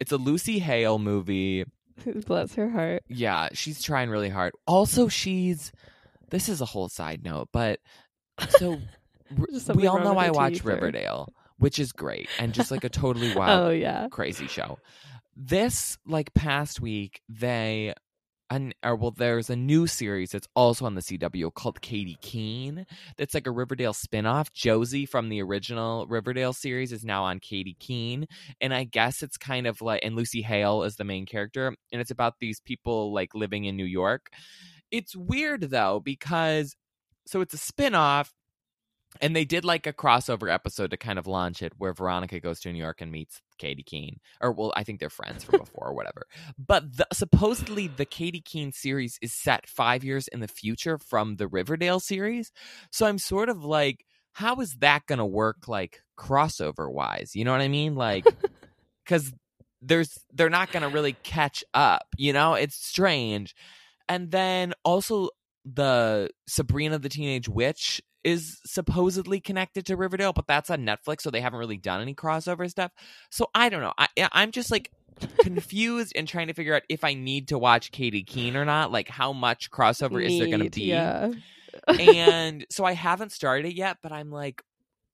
it's 0.00 0.12
a 0.12 0.16
Lucy 0.16 0.58
Hale 0.58 0.98
movie. 0.98 1.64
Bless 2.26 2.54
her 2.56 2.68
heart. 2.68 3.02
Yeah, 3.08 3.48
she's 3.52 3.80
trying 3.82 4.10
really 4.10 4.28
hard. 4.28 4.52
Also, 4.66 5.08
she's. 5.08 5.72
This 6.30 6.48
is 6.48 6.60
a 6.60 6.64
whole 6.64 6.88
side 6.88 7.22
note, 7.24 7.48
but 7.52 7.78
so 8.58 8.78
we 9.74 9.86
all 9.86 10.00
know 10.00 10.16
I 10.18 10.30
watch 10.30 10.64
Riverdale, 10.64 11.28
which 11.58 11.78
is 11.78 11.92
great 11.92 12.28
and 12.38 12.52
just 12.54 12.70
like 12.70 12.84
a 12.84 12.88
totally 12.88 13.32
oh, 13.34 13.38
wild 13.38 13.66
Oh 13.66 13.70
yeah. 13.70 14.08
crazy 14.10 14.46
show. 14.46 14.78
This 15.36 15.98
like 16.06 16.32
past 16.34 16.80
week, 16.80 17.20
they 17.28 17.94
and 18.50 18.74
or 18.84 18.94
well, 18.94 19.10
there's 19.10 19.50
a 19.50 19.56
new 19.56 19.86
series 19.86 20.30
that's 20.30 20.46
also 20.54 20.84
on 20.84 20.94
the 20.94 21.00
CW 21.00 21.52
called 21.54 21.80
Katy 21.80 22.16
Keene. 22.20 22.86
That's 23.16 23.34
like 23.34 23.46
a 23.46 23.50
Riverdale 23.50 23.94
spinoff. 23.94 24.52
Josie 24.52 25.06
from 25.06 25.28
the 25.28 25.42
original 25.42 26.06
Riverdale 26.06 26.52
series 26.52 26.92
is 26.92 27.04
now 27.04 27.24
on 27.24 27.40
Katy 27.40 27.76
Keene, 27.80 28.26
and 28.60 28.72
I 28.74 28.84
guess 28.84 29.22
it's 29.22 29.36
kind 29.36 29.66
of 29.66 29.80
like 29.80 30.04
and 30.04 30.14
Lucy 30.14 30.42
Hale 30.42 30.82
is 30.84 30.96
the 30.96 31.04
main 31.04 31.26
character, 31.26 31.68
and 31.68 32.00
it's 32.00 32.10
about 32.10 32.34
these 32.40 32.60
people 32.60 33.12
like 33.12 33.34
living 33.34 33.64
in 33.64 33.76
New 33.76 33.86
York. 33.86 34.28
It's 34.90 35.16
weird 35.16 35.62
though 35.62 36.00
because 36.04 36.76
so 37.26 37.40
it's 37.40 37.54
a 37.54 37.56
spinoff 37.56 38.28
and 39.20 39.34
they 39.34 39.44
did 39.44 39.64
like 39.64 39.86
a 39.86 39.92
crossover 39.92 40.52
episode 40.52 40.90
to 40.90 40.96
kind 40.96 41.18
of 41.18 41.26
launch 41.26 41.62
it 41.62 41.72
where 41.78 41.92
Veronica 41.92 42.40
goes 42.40 42.60
to 42.60 42.72
New 42.72 42.78
York 42.78 43.00
and 43.00 43.12
meets 43.12 43.40
Katy 43.58 43.82
Keene. 43.82 44.18
Or, 44.40 44.52
well, 44.52 44.72
I 44.76 44.84
think 44.84 45.00
they're 45.00 45.10
friends 45.10 45.44
from 45.44 45.58
before 45.64 45.88
or 45.88 45.94
whatever. 45.94 46.26
But 46.58 46.96
the, 46.96 47.06
supposedly 47.12 47.86
the 47.88 48.04
Katy 48.04 48.40
Keene 48.40 48.72
series 48.72 49.18
is 49.22 49.32
set 49.32 49.68
five 49.68 50.04
years 50.04 50.28
in 50.28 50.40
the 50.40 50.48
future 50.48 50.98
from 50.98 51.36
the 51.36 51.48
Riverdale 51.48 52.00
series. 52.00 52.52
So 52.90 53.06
I'm 53.06 53.18
sort 53.18 53.48
of 53.48 53.64
like, 53.64 54.04
how 54.32 54.56
is 54.56 54.74
that 54.80 55.06
going 55.06 55.20
to 55.20 55.24
work 55.24 55.68
like 55.68 56.02
crossover 56.18 56.90
wise? 56.90 57.32
You 57.34 57.44
know 57.44 57.52
what 57.52 57.60
I 57.60 57.68
mean? 57.68 57.94
Like, 57.94 58.26
because 59.04 59.32
there's 59.80 60.18
they're 60.32 60.50
not 60.50 60.72
going 60.72 60.82
to 60.82 60.88
really 60.88 61.12
catch 61.22 61.62
up. 61.72 62.06
You 62.16 62.32
know, 62.32 62.54
it's 62.54 62.74
strange. 62.74 63.54
And 64.08 64.30
then 64.30 64.74
also 64.82 65.28
the 65.64 66.30
Sabrina 66.48 66.98
the 66.98 67.08
Teenage 67.08 67.48
Witch 67.48 68.02
is 68.24 68.60
supposedly 68.64 69.40
connected 69.40 69.86
to 69.86 69.96
Riverdale, 69.96 70.32
but 70.32 70.46
that's 70.46 70.70
on 70.70 70.84
Netflix, 70.84 71.20
so 71.20 71.30
they 71.30 71.40
haven't 71.40 71.58
really 71.58 71.76
done 71.76 72.00
any 72.00 72.14
crossover 72.14 72.68
stuff. 72.68 72.92
So 73.30 73.50
I 73.54 73.68
don't 73.68 73.82
know. 73.82 73.92
I 73.98 74.08
I'm 74.32 74.50
just 74.50 74.70
like 74.70 74.90
confused 75.38 76.12
and 76.16 76.26
trying 76.26 76.48
to 76.48 76.54
figure 76.54 76.74
out 76.74 76.82
if 76.88 77.04
I 77.04 77.14
need 77.14 77.48
to 77.48 77.58
watch 77.58 77.92
Katy 77.92 78.22
Keene 78.22 78.56
or 78.56 78.64
not. 78.64 78.90
Like 78.90 79.08
how 79.08 79.32
much 79.32 79.70
crossover 79.70 80.24
is 80.24 80.38
there 80.38 80.48
going 80.48 80.64
to 80.64 80.70
be? 80.70 80.84
Yeah. 80.84 81.32
and 81.88 82.66
so 82.70 82.84
I 82.84 82.92
haven't 82.92 83.32
started 83.32 83.66
it 83.66 83.74
yet, 83.74 83.98
but 84.02 84.12
I'm 84.12 84.30
like, 84.30 84.62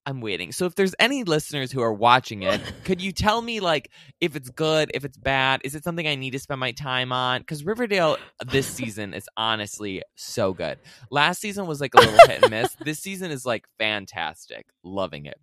I'm 0.06 0.20
waiting. 0.20 0.50
So 0.52 0.64
if 0.66 0.74
there's 0.74 0.94
any 0.98 1.24
listeners 1.24 1.70
who 1.70 1.82
are 1.82 1.92
watching 1.92 2.42
it, 2.42 2.60
could 2.84 3.00
you 3.02 3.12
tell 3.12 3.42
me 3.42 3.60
like 3.60 3.90
if 4.20 4.34
it's 4.34 4.48
good, 4.50 4.90
if 4.94 5.04
it's 5.04 5.18
bad, 5.18 5.60
is 5.62 5.74
it 5.74 5.84
something 5.84 6.08
I 6.08 6.14
need 6.14 6.30
to 6.30 6.38
spend 6.38 6.58
my 6.58 6.72
time 6.72 7.12
on? 7.12 7.40
Because 7.42 7.64
Riverdale 7.64 8.16
this 8.46 8.66
season 8.66 9.12
is 9.14 9.28
honestly 9.36 10.02
so 10.16 10.52
good. 10.54 10.78
Last 11.10 11.40
season 11.40 11.66
was 11.66 11.80
like 11.80 11.94
a 11.94 11.98
little 11.98 12.18
hit 12.26 12.42
and 12.42 12.50
miss. 12.50 12.76
This 12.84 12.98
season 12.98 13.30
is 13.30 13.44
like 13.44 13.66
fantastic. 13.78 14.66
Loving 14.82 15.26
it. 15.26 15.38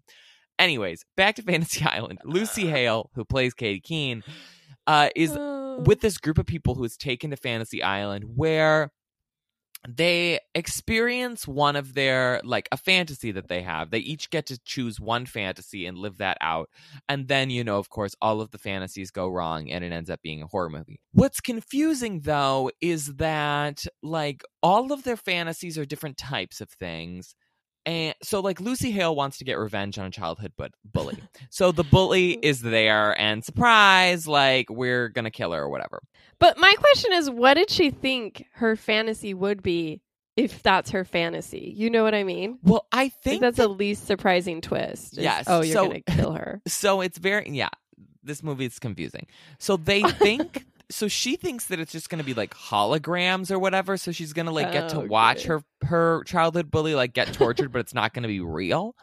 Anyways, 0.60 1.06
back 1.16 1.36
to 1.36 1.42
Fantasy 1.44 1.86
Island. 1.86 2.20
Lucy 2.26 2.66
Hale, 2.68 3.12
who 3.14 3.24
plays 3.26 3.54
Katy 3.54 3.80
Keene, 3.82 4.24
uh, 4.88 5.10
is 5.16 5.32
Oh. 5.38 5.84
with 5.86 6.02
this 6.02 6.18
group 6.18 6.40
of 6.40 6.48
people 6.48 6.74
who 6.74 6.84
is 6.84 6.98
taken 6.98 7.30
to 7.30 7.38
Fantasy 7.38 7.84
Island 7.84 8.24
where 8.36 8.92
they 9.88 10.40
experience 10.54 11.48
one 11.48 11.78
of 11.78 11.94
their 11.94 12.42
like 12.44 12.68
a 12.72 12.78
fantasy 12.78 13.32
that 13.32 13.48
they 13.48 13.62
have. 13.62 13.90
They 13.90 14.00
each 14.00 14.30
get 14.30 14.46
to 14.48 14.60
choose 14.66 15.00
one 15.00 15.26
fantasy 15.26 15.86
and 15.86 15.98
live 15.98 16.18
that 16.18 16.38
out. 16.42 16.70
And 17.08 17.28
then, 17.30 17.50
you 17.50 17.64
know, 17.64 17.78
of 17.78 17.90
course, 17.90 18.14
all 18.22 18.42
of 18.42 18.52
the 18.52 18.58
fantasies 18.58 19.12
go 19.12 19.30
wrong 19.30 19.72
and 19.72 19.84
it 19.84 19.94
ends 19.94 20.10
up 20.10 20.22
being 20.22 20.42
a 20.42 20.48
horror 20.48 20.70
movie. 20.70 21.00
What's 21.14 21.40
confusing 21.40 22.22
though 22.22 22.70
is 22.82 23.16
that 23.16 23.86
like 24.04 24.44
all 24.62 24.92
of 24.92 25.04
their 25.04 25.18
fantasies 25.18 25.78
are 25.78 25.86
different 25.86 26.18
types 26.18 26.60
of 26.60 26.70
things. 26.70 27.34
And 27.88 28.14
so, 28.22 28.42
like, 28.42 28.60
Lucy 28.60 28.92
Hale 28.92 29.16
wants 29.16 29.38
to 29.38 29.46
get 29.46 29.58
revenge 29.58 29.98
on 29.98 30.06
a 30.06 30.10
childhood 30.12 30.52
but 30.58 30.74
bully. 30.84 31.18
So 31.50 31.72
the 31.72 31.86
bully 31.86 32.32
is 32.44 32.62
there, 32.62 33.20
and 33.20 33.44
surprise, 33.46 34.28
like, 34.28 34.70
we're 34.70 35.08
gonna 35.08 35.32
kill 35.32 35.54
her 35.54 35.62
or 35.64 35.70
whatever. 35.70 36.02
But 36.38 36.58
my 36.60 36.74
question 36.78 37.14
is, 37.14 37.30
what 37.30 37.54
did 37.54 37.70
she 37.70 37.90
think 37.90 38.46
her 38.56 38.76
fantasy 38.76 39.34
would 39.34 39.64
be 39.64 40.02
if 40.36 40.62
that's 40.62 40.92
her 40.92 41.06
fantasy? 41.06 41.74
You 41.78 41.90
know 41.90 42.04
what 42.04 42.14
I 42.14 42.24
mean? 42.26 42.60
Well, 42.62 42.86
I 42.92 43.08
think 43.10 43.40
that's 43.42 43.56
that- 43.58 43.64
the 43.64 43.70
least 43.70 44.06
surprising 44.06 44.60
twist. 44.60 45.14
is, 45.18 45.24
Yes, 45.24 45.46
Oh, 45.48 45.62
you're 45.62 45.74
so- 45.74 45.88
gonna 45.88 46.02
kill 46.02 46.34
her. 46.34 46.62
so 46.68 47.00
it's 47.00 47.18
very 47.18 47.50
yeah. 47.52 47.70
This 48.22 48.44
movie 48.44 48.66
is 48.66 48.78
confusing. 48.80 49.28
So 49.60 49.78
they 49.78 50.02
think. 50.20 50.66
So 50.90 51.08
she 51.08 51.36
thinks 51.36 51.66
that 51.66 51.80
it's 51.80 51.92
just 51.92 52.10
going 52.10 52.20
to 52.20 52.24
be 52.26 52.34
like 52.34 52.54
holograms 52.54 53.52
or 53.52 53.60
whatever. 53.60 53.98
So 53.98 54.12
she's 54.12 54.32
going 54.34 54.46
to 54.46 54.52
like 54.54 54.72
get 54.72 54.90
to 54.90 54.98
oh, 55.02 55.06
watch 55.06 55.40
Okay. 55.40 55.48
her 55.50 55.64
her 55.88 56.24
childhood 56.26 56.72
bully 56.72 56.96
like 56.96 57.14
get 57.14 57.34
tortured, 57.34 57.72
but 57.72 57.80
it's 57.80 57.94
not 57.94 58.14
going 58.14 58.24
to 58.24 58.30
be 58.30 58.40
real. 58.40 58.96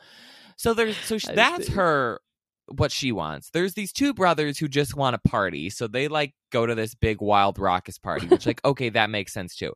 So 0.57 0.73
there's 0.73 0.97
so 0.97 1.19
sh- 1.19 1.29
I 1.29 1.35
that's 1.35 1.67
see. 1.67 1.73
her 1.75 2.21
what 2.69 2.91
she 2.91 3.13
wants. 3.13 3.51
There's 3.51 3.75
these 3.75 3.93
two 3.93 4.15
brothers 4.15 4.57
who 4.57 4.69
just 4.69 4.97
want 4.97 5.13
to 5.23 5.29
party. 5.29 5.69
So 5.69 5.87
they 5.87 6.09
like 6.09 6.33
go 6.51 6.65
to 6.65 6.75
this 6.75 6.95
big 6.95 7.21
wild 7.21 7.59
raucous 7.59 7.99
party, 7.99 8.27
which 8.29 8.47
like 8.47 8.65
okay, 8.65 8.89
that 8.89 9.11
makes 9.11 9.35
sense 9.35 9.55
too. 9.55 9.75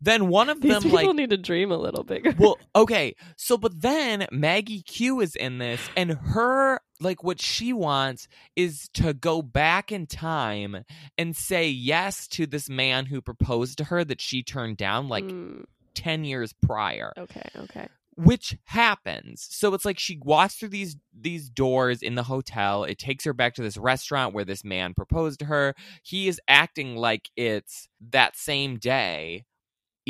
Then 0.00 0.28
one 0.28 0.48
of 0.48 0.62
These 0.62 0.72
them 0.72 0.82
people 0.84 1.08
like 1.08 1.14
need 1.16 1.28
to 1.30 1.36
dream 1.36 1.70
a 1.70 1.76
little 1.76 2.04
bigger. 2.04 2.34
well, 2.38 2.56
okay. 2.74 3.14
So, 3.36 3.58
but 3.58 3.78
then 3.82 4.26
Maggie 4.32 4.80
Q 4.82 5.20
is 5.20 5.36
in 5.36 5.58
this, 5.58 5.90
and 5.94 6.12
her, 6.12 6.80
like, 7.00 7.24
what 7.24 7.40
she 7.40 7.72
wants 7.72 8.28
is 8.56 8.88
to 8.94 9.12
go 9.14 9.42
back 9.42 9.90
in 9.90 10.06
time 10.06 10.84
and 11.18 11.36
say 11.36 11.68
yes 11.68 12.28
to 12.28 12.46
this 12.46 12.68
man 12.68 13.06
who 13.06 13.20
proposed 13.20 13.78
to 13.78 13.84
her 13.84 14.04
that 14.04 14.20
she 14.20 14.42
turned 14.42 14.76
down 14.76 15.08
like 15.08 15.24
Mm, 15.24 15.64
10 15.94 16.24
years 16.24 16.52
prior. 16.62 17.12
Okay, 17.18 17.48
okay. 17.56 17.88
which 18.16 18.56
happens. 18.64 19.46
So 19.50 19.72
it's 19.74 19.84
like 19.84 19.98
she 19.98 20.18
walks 20.22 20.54
through 20.56 20.68
these 20.70 20.96
these 21.18 21.48
doors 21.48 22.02
in 22.02 22.14
the 22.14 22.22
hotel. 22.22 22.84
It 22.84 22.98
takes 22.98 23.24
her 23.24 23.32
back 23.32 23.54
to 23.54 23.62
this 23.62 23.76
restaurant 23.76 24.34
where 24.34 24.44
this 24.44 24.62
man 24.64 24.94
proposed 24.94 25.40
to 25.40 25.46
her. 25.46 25.74
He 26.02 26.28
is 26.28 26.40
acting 26.48 26.96
like 26.96 27.30
it's 27.36 27.88
that 28.10 28.36
same 28.36 28.76
day 28.78 29.44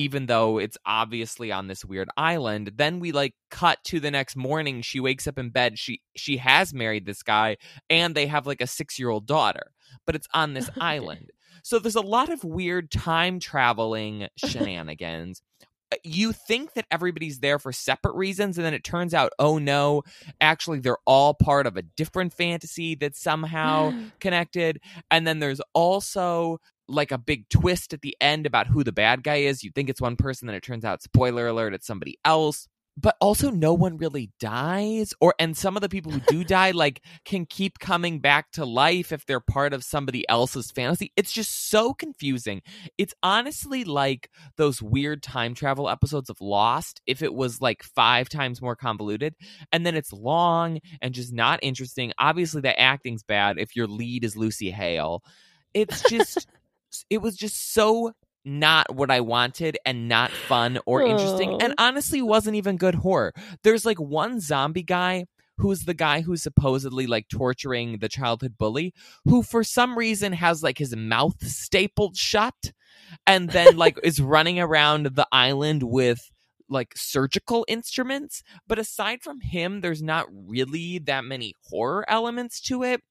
even 0.01 0.27
though 0.27 0.59
it's 0.59 0.79
obviously 0.87 1.53
on 1.53 1.67
this 1.67 1.85
weird 1.85 2.09
island 2.17 2.73
then 2.77 3.01
we 3.01 3.13
like 3.13 3.35
cut 3.51 3.79
to 3.85 4.01
the 4.01 4.11
next 4.11 4.37
morning 4.37 4.83
she 4.83 5.01
wakes 5.01 5.27
up 5.27 5.39
in 5.39 5.51
bed 5.51 5.79
she 5.79 6.01
she 6.17 6.39
has 6.39 6.73
married 6.73 7.05
this 7.05 7.23
guy 7.23 7.57
and 7.89 8.15
they 8.15 8.27
have 8.27 8.47
like 8.47 8.61
a 8.61 8.65
6-year-old 8.65 9.27
daughter 9.27 9.73
but 10.07 10.15
it's 10.15 10.29
on 10.35 10.55
this 10.55 10.71
island. 10.81 11.31
So 11.63 11.79
there's 11.79 11.97
a 11.97 12.01
lot 12.01 12.31
of 12.31 12.45
weird 12.45 12.91
time 12.91 13.39
traveling 13.39 14.29
shenanigans. 14.37 15.43
Uh, 15.93 15.97
you 16.05 16.33
think 16.33 16.75
that 16.75 16.87
everybody's 16.91 17.41
there 17.41 17.59
for 17.59 17.73
separate 17.73 18.15
reasons 18.15 18.57
and 18.57 18.65
then 18.65 18.75
it 18.75 18.85
turns 18.85 19.13
out 19.13 19.33
oh 19.41 19.59
no 19.59 20.03
actually 20.41 20.79
they're 20.79 20.97
all 21.05 21.35
part 21.35 21.67
of 21.67 21.77
a 21.77 21.83
different 21.83 22.33
fantasy 22.33 22.95
that's 22.95 23.21
somehow 23.21 23.93
connected. 24.21 24.81
And 25.11 25.27
then 25.27 25.41
there's 25.41 25.61
also 25.75 26.61
like 26.91 27.13
a 27.13 27.19
big 27.19 27.49
twist 27.49 27.93
at 27.93 28.03
the 28.03 28.17
end 28.21 28.47
about 28.47 28.67
who 28.67 28.85
the 28.85 28.93
bad 28.93 29.23
guy 29.23 29.37
is. 29.37 29.63
You 29.63 29.71
think 29.71 29.89
it's 29.89 30.01
one 30.01 30.17
person 30.17 30.47
then 30.47 30.57
it 30.57 30.63
turns 30.63 30.85
out 30.85 31.03
spoiler 31.03 31.47
alert 31.47 31.75
it's 31.75 31.87
somebody 31.87 32.19
else. 32.25 32.69
But 32.97 33.17
also 33.21 33.51
no 33.51 33.73
one 33.73 33.97
really 33.97 34.31
dies 34.41 35.15
or 35.21 35.33
and 35.39 35.57
some 35.57 35.75
of 35.77 35.81
the 35.81 35.89
people 35.89 36.13
who 36.13 36.21
do 36.29 36.45
die 36.57 36.73
like 36.73 37.01
can 37.25 37.47
keep 37.47 37.79
coming 37.79 38.19
back 38.19 38.51
to 38.53 38.67
life 38.67 39.13
if 39.13 39.25
they're 39.25 39.41
part 39.41 39.73
of 39.73 39.85
somebody 39.85 40.29
else's 40.29 40.71
fantasy. 40.71 41.13
It's 41.17 41.33
just 41.33 41.71
so 41.71 41.95
confusing. 41.95 42.61
It's 42.99 43.15
honestly 43.23 43.85
like 43.85 44.29
those 44.57 44.83
weird 44.83 45.23
time 45.23 45.55
travel 45.55 45.89
episodes 45.89 46.29
of 46.29 46.41
lost 46.41 47.01
if 47.07 47.23
it 47.23 47.33
was 47.33 47.63
like 47.63 47.83
five 47.85 48.29
times 48.29 48.61
more 48.61 48.77
convoluted 48.77 49.35
and 49.73 49.87
then 49.87 49.95
it's 49.95 50.13
long 50.13 50.81
and 51.01 51.15
just 51.15 51.33
not 51.33 51.61
interesting. 51.63 52.13
Obviously 52.19 52.61
the 52.61 52.79
acting's 52.79 53.23
bad 53.23 53.59
if 53.59 53.77
your 53.77 53.87
lead 53.87 54.25
is 54.25 54.37
lucy 54.37 54.71
hale. 54.71 55.23
It's 55.73 56.03
just 56.11 56.49
it 57.09 57.19
was 57.19 57.37
just 57.37 57.73
so 57.73 58.13
not 58.45 58.95
what 58.95 59.11
I 59.11 59.21
wanted 59.21 59.79
and 59.85 60.09
not 60.09 60.31
fun 60.31 60.79
or 60.87 61.03
interesting 61.03 61.51
Aw. 61.51 61.59
and 61.61 61.75
honestly 61.79 62.23
wasn't 62.23 62.57
even 62.57 62.77
good 62.77 62.95
horror. 62.97 63.33
There's 63.63 63.85
like 63.85 64.01
one 64.01 64.41
zombie 64.41 64.83
guy 64.83 65.27
who's 65.61 65.85
the 65.85 65.95
guy 65.95 66.23
who's 66.23 66.43
supposedly 66.43 67.07
like 67.07 67.29
torturing 67.29 67.99
the 67.99 68.09
childhood 68.09 68.57
bully 68.59 68.95
who 69.25 69.43
for 69.43 69.63
some 69.63 69.97
reason 69.97 70.33
has 70.33 70.63
like 70.63 70.79
his 70.79 70.97
mouth 70.97 71.37
stapled 71.47 72.17
shut 72.17 72.73
and 73.27 73.51
then 73.51 73.77
like 73.77 73.99
is 74.03 74.21
running 74.21 74.59
around 74.59 75.07
the 75.07 75.27
island 75.31 75.83
with 75.83 76.31
like 76.69 76.93
surgical 76.97 77.65
instruments 77.69 78.43
but 78.67 78.79
aside 78.79 79.21
from 79.23 79.41
him 79.41 79.81
there's 79.81 80.03
not 80.03 80.27
really 80.33 80.99
that 80.99 81.25
many 81.25 81.53
horror 81.69 82.05
elements 82.09 82.61
to 82.61 82.83
it 82.83 83.03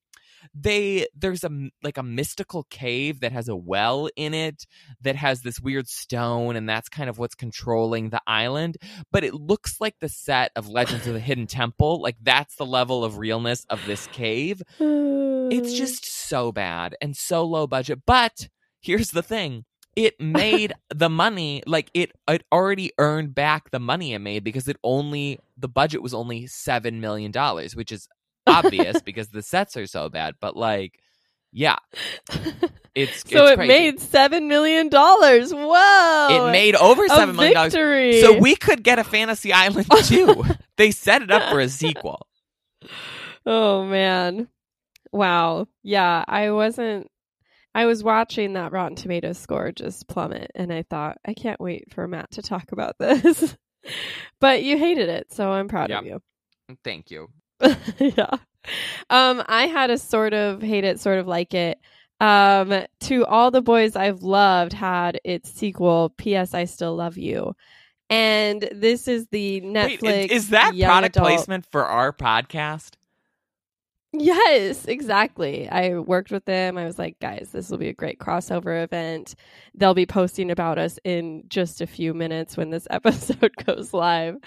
they 0.53 1.07
there's 1.15 1.43
a 1.43 1.69
like 1.83 1.97
a 1.97 2.03
mystical 2.03 2.63
cave 2.69 3.19
that 3.19 3.31
has 3.31 3.47
a 3.47 3.55
well 3.55 4.09
in 4.15 4.33
it 4.33 4.65
that 5.01 5.15
has 5.15 5.41
this 5.41 5.59
weird 5.59 5.87
stone 5.87 6.55
and 6.55 6.67
that's 6.67 6.89
kind 6.89 7.09
of 7.09 7.17
what's 7.17 7.35
controlling 7.35 8.09
the 8.09 8.21
island 8.27 8.77
but 9.11 9.23
it 9.23 9.33
looks 9.33 9.79
like 9.79 9.95
the 9.99 10.09
set 10.09 10.51
of 10.55 10.67
legends 10.67 11.07
of 11.07 11.13
the 11.13 11.19
hidden 11.19 11.47
temple 11.47 12.01
like 12.01 12.15
that's 12.21 12.55
the 12.55 12.65
level 12.65 13.03
of 13.03 13.17
realness 13.17 13.65
of 13.69 13.85
this 13.85 14.07
cave. 14.07 14.61
It's 14.79 15.73
just 15.77 16.05
so 16.05 16.51
bad 16.51 16.95
and 17.01 17.15
so 17.15 17.43
low 17.43 17.67
budget 17.67 17.99
but 18.05 18.49
here's 18.81 19.11
the 19.11 19.23
thing 19.23 19.65
it 19.95 20.19
made 20.19 20.73
the 20.95 21.09
money 21.09 21.63
like 21.65 21.89
it 21.93 22.11
it 22.27 22.43
already 22.51 22.91
earned 22.97 23.35
back 23.35 23.71
the 23.71 23.79
money 23.79 24.13
it 24.13 24.19
made 24.19 24.43
because 24.43 24.67
it 24.67 24.77
only 24.83 25.39
the 25.57 25.67
budget 25.67 26.01
was 26.01 26.13
only 26.13 26.47
7 26.47 27.01
million 27.01 27.31
dollars 27.31 27.75
which 27.75 27.91
is 27.91 28.07
obvious 28.47 29.01
because 29.01 29.29
the 29.29 29.41
sets 29.41 29.77
are 29.77 29.87
so 29.87 30.09
bad 30.09 30.35
but 30.39 30.55
like 30.55 30.99
yeah 31.51 31.77
it's 32.95 33.29
so 33.29 33.43
it's 33.43 33.51
it 33.51 33.55
crazy. 33.55 33.67
made 33.67 33.99
seven 33.99 34.47
million 34.47 34.89
dollars. 34.89 35.53
Whoa! 35.53 36.27
it 36.29 36.51
made 36.51 36.75
over 36.75 37.07
7 37.07 37.35
million 37.35 37.53
dollars 37.53 38.21
so 38.21 38.37
we 38.37 38.55
could 38.55 38.83
get 38.83 38.99
a 38.99 39.03
fantasy 39.03 39.51
island 39.53 39.87
too 40.03 40.43
they 40.77 40.91
set 40.91 41.21
it 41.21 41.31
up 41.31 41.49
for 41.49 41.59
a 41.59 41.69
sequel 41.69 42.25
Oh 43.45 43.85
man. 43.85 44.47
Wow. 45.11 45.67
Yeah, 45.83 46.23
I 46.27 46.51
wasn't 46.51 47.09
I 47.73 47.85
was 47.85 48.03
watching 48.03 48.53
that 48.53 48.71
Rotten 48.71 48.95
Tomatoes 48.95 49.37
score 49.37 49.71
just 49.71 50.07
plummet 50.07 50.51
and 50.55 50.71
I 50.73 50.83
thought 50.83 51.17
I 51.25 51.33
can't 51.33 51.59
wait 51.59 51.91
for 51.93 52.07
Matt 52.07 52.31
to 52.31 52.41
talk 52.41 52.71
about 52.71 52.97
this. 52.99 53.55
but 54.39 54.63
you 54.63 54.77
hated 54.77 55.09
it, 55.09 55.31
so 55.31 55.51
I'm 55.51 55.67
proud 55.67 55.91
of 55.91 56.05
you. 56.05 56.21
thank 56.83 57.09
you 57.11 57.29
yeah. 57.99 58.35
Um 59.09 59.43
I 59.47 59.67
had 59.67 59.89
a 59.89 59.97
sort 59.97 60.33
of 60.33 60.61
hate 60.61 60.83
it, 60.83 60.99
sort 60.99 61.19
of 61.19 61.27
like 61.27 61.53
it. 61.53 61.79
Um 62.21 62.85
to 63.01 63.25
all 63.25 63.51
the 63.51 63.61
boys 63.61 63.95
I've 63.95 64.21
loved 64.21 64.73
had 64.73 65.19
its 65.23 65.51
sequel 65.51 66.13
PS 66.17 66.53
I 66.53 66.65
Still 66.65 66.95
Love 66.95 67.17
You. 67.17 67.55
And 68.09 68.67
this 68.71 69.07
is 69.07 69.27
the 69.27 69.61
Netflix 69.61 70.01
Wait, 70.01 70.31
is, 70.31 70.49
that 70.49 70.73
product 70.75 71.15
adult- 71.15 71.27
placement 71.27 71.65
for 71.71 71.85
our 71.85 72.11
podcast 72.11 72.95
Yes, 74.11 74.85
exactly. 74.85 75.69
I 75.69 75.99
worked 75.99 76.31
with 76.31 76.45
them. 76.45 76.77
I 76.79 76.85
was 76.85 76.97
like, 76.97 77.19
guys, 77.19 77.49
this 77.53 77.69
will 77.69 77.77
be 77.77 77.89
a 77.89 77.93
great 77.93 78.17
crossover 78.19 78.83
event. 78.83 79.35
They'll 79.75 79.93
be 79.93 80.07
posting 80.07 80.49
about 80.49 80.79
us 80.79 80.97
in 81.03 81.43
just 81.47 81.79
a 81.79 81.87
few 81.87 82.15
minutes 82.15 82.57
when 82.57 82.71
this 82.71 82.87
episode 82.91 83.51
goes 83.65 83.93
live. 83.93 84.37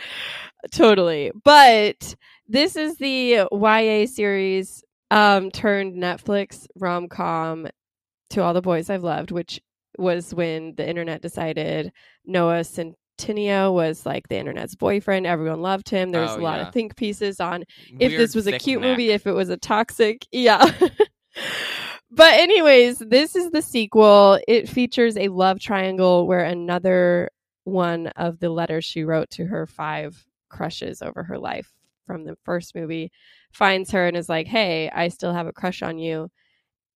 Totally. 0.73 1.31
But 1.45 2.17
this 2.49 2.75
is 2.75 2.97
the 2.97 3.47
YA 3.53 4.07
series 4.07 4.83
um 5.13 5.51
turned 5.51 5.95
Netflix 6.03 6.67
rom-com 6.77 7.69
to 8.31 8.43
all 8.43 8.55
the 8.55 8.63
boys 8.63 8.91
I've 8.91 9.05
loved, 9.05 9.31
which 9.31 9.61
was 9.99 10.35
when 10.35 10.75
the 10.77 10.89
internet 10.89 11.23
decided 11.23 11.93
Noah 12.25 12.65
Centineo 13.27 13.73
was 13.73 14.05
like 14.07 14.29
the 14.29 14.37
internet's 14.37 14.75
boyfriend. 14.75 15.27
Everyone 15.27 15.61
loved 15.63 15.89
him. 15.89 16.11
There 16.11 16.21
was 16.23 16.33
Oh, 16.33 16.41
a 16.41 16.43
lot 16.43 16.61
yeah. 16.61 16.69
of 16.69 16.75
think 16.75 16.97
pieces 16.97 17.41
on 17.41 17.65
if 17.99 18.13
this 18.17 18.35
was 18.35 18.47
a 18.47 18.59
cute 18.59 18.81
neck. 18.81 18.91
movie, 18.91 19.11
if 19.11 19.27
it 19.27 19.33
was 19.33 19.49
a 19.49 19.57
toxic, 19.57 20.27
yeah. 20.33 20.65
but 22.11 22.35
anyways, 22.35 22.99
this 22.99 23.35
is 23.37 23.51
the 23.51 23.63
sequel. 23.63 24.39
It 24.47 24.69
features 24.69 25.17
a 25.17 25.29
love 25.29 25.61
triangle 25.61 26.27
where 26.27 26.45
another 26.45 27.31
one 27.65 28.09
of 28.09 28.39
the 28.41 28.51
letters 28.51 28.85
she 28.85 29.05
wrote 29.05 29.31
to 29.31 29.47
her 29.47 29.67
five 29.67 30.25
crushes 30.49 31.01
over 31.03 31.23
her 31.23 31.39
life 31.39 31.71
from 32.07 32.25
the 32.25 32.37
first 32.45 32.75
movie 32.75 33.11
finds 33.53 33.93
her 33.93 34.07
and 34.07 34.17
is 34.17 34.29
like, 34.29 34.47
"Hey, 34.47 34.91
I 34.91 35.09
still 35.09 35.33
have 35.33 35.47
a 35.47 35.53
crush 35.53 35.83
on 35.83 35.99
you." 35.99 36.31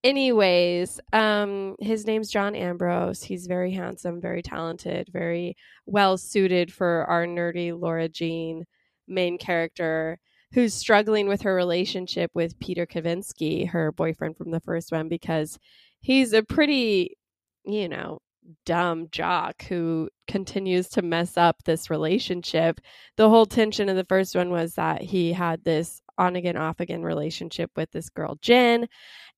Anyways, 0.06 1.00
um 1.12 1.74
his 1.80 2.06
name's 2.06 2.30
John 2.30 2.54
Ambrose. 2.54 3.24
He's 3.24 3.48
very 3.48 3.72
handsome, 3.72 4.20
very 4.20 4.40
talented, 4.40 5.08
very 5.12 5.56
well 5.84 6.16
suited 6.16 6.72
for 6.72 7.04
our 7.06 7.26
nerdy 7.26 7.76
Lara 7.76 8.08
Jean 8.08 8.64
main 9.08 9.36
character 9.36 10.20
who's 10.52 10.74
struggling 10.74 11.26
with 11.26 11.42
her 11.42 11.56
relationship 11.56 12.30
with 12.34 12.58
Peter 12.60 12.86
Kavinsky, 12.86 13.68
her 13.68 13.90
boyfriend 13.90 14.36
from 14.36 14.52
the 14.52 14.60
first 14.60 14.92
one, 14.92 15.08
because 15.08 15.58
he's 16.00 16.32
a 16.32 16.42
pretty, 16.44 17.16
you 17.64 17.88
know, 17.88 18.20
dumb 18.64 19.08
jock 19.10 19.64
who 19.64 20.08
continues 20.28 20.88
to 20.90 21.02
mess 21.02 21.36
up 21.36 21.64
this 21.64 21.90
relationship. 21.90 22.80
The 23.16 23.28
whole 23.28 23.46
tension 23.46 23.88
of 23.88 23.96
the 23.96 24.04
first 24.04 24.36
one 24.36 24.50
was 24.50 24.74
that 24.74 25.02
he 25.02 25.32
had 25.32 25.64
this 25.64 26.00
on 26.18 26.36
again, 26.36 26.56
off 26.56 26.80
again 26.80 27.02
relationship 27.02 27.70
with 27.76 27.90
this 27.92 28.08
girl, 28.08 28.38
Jen, 28.40 28.88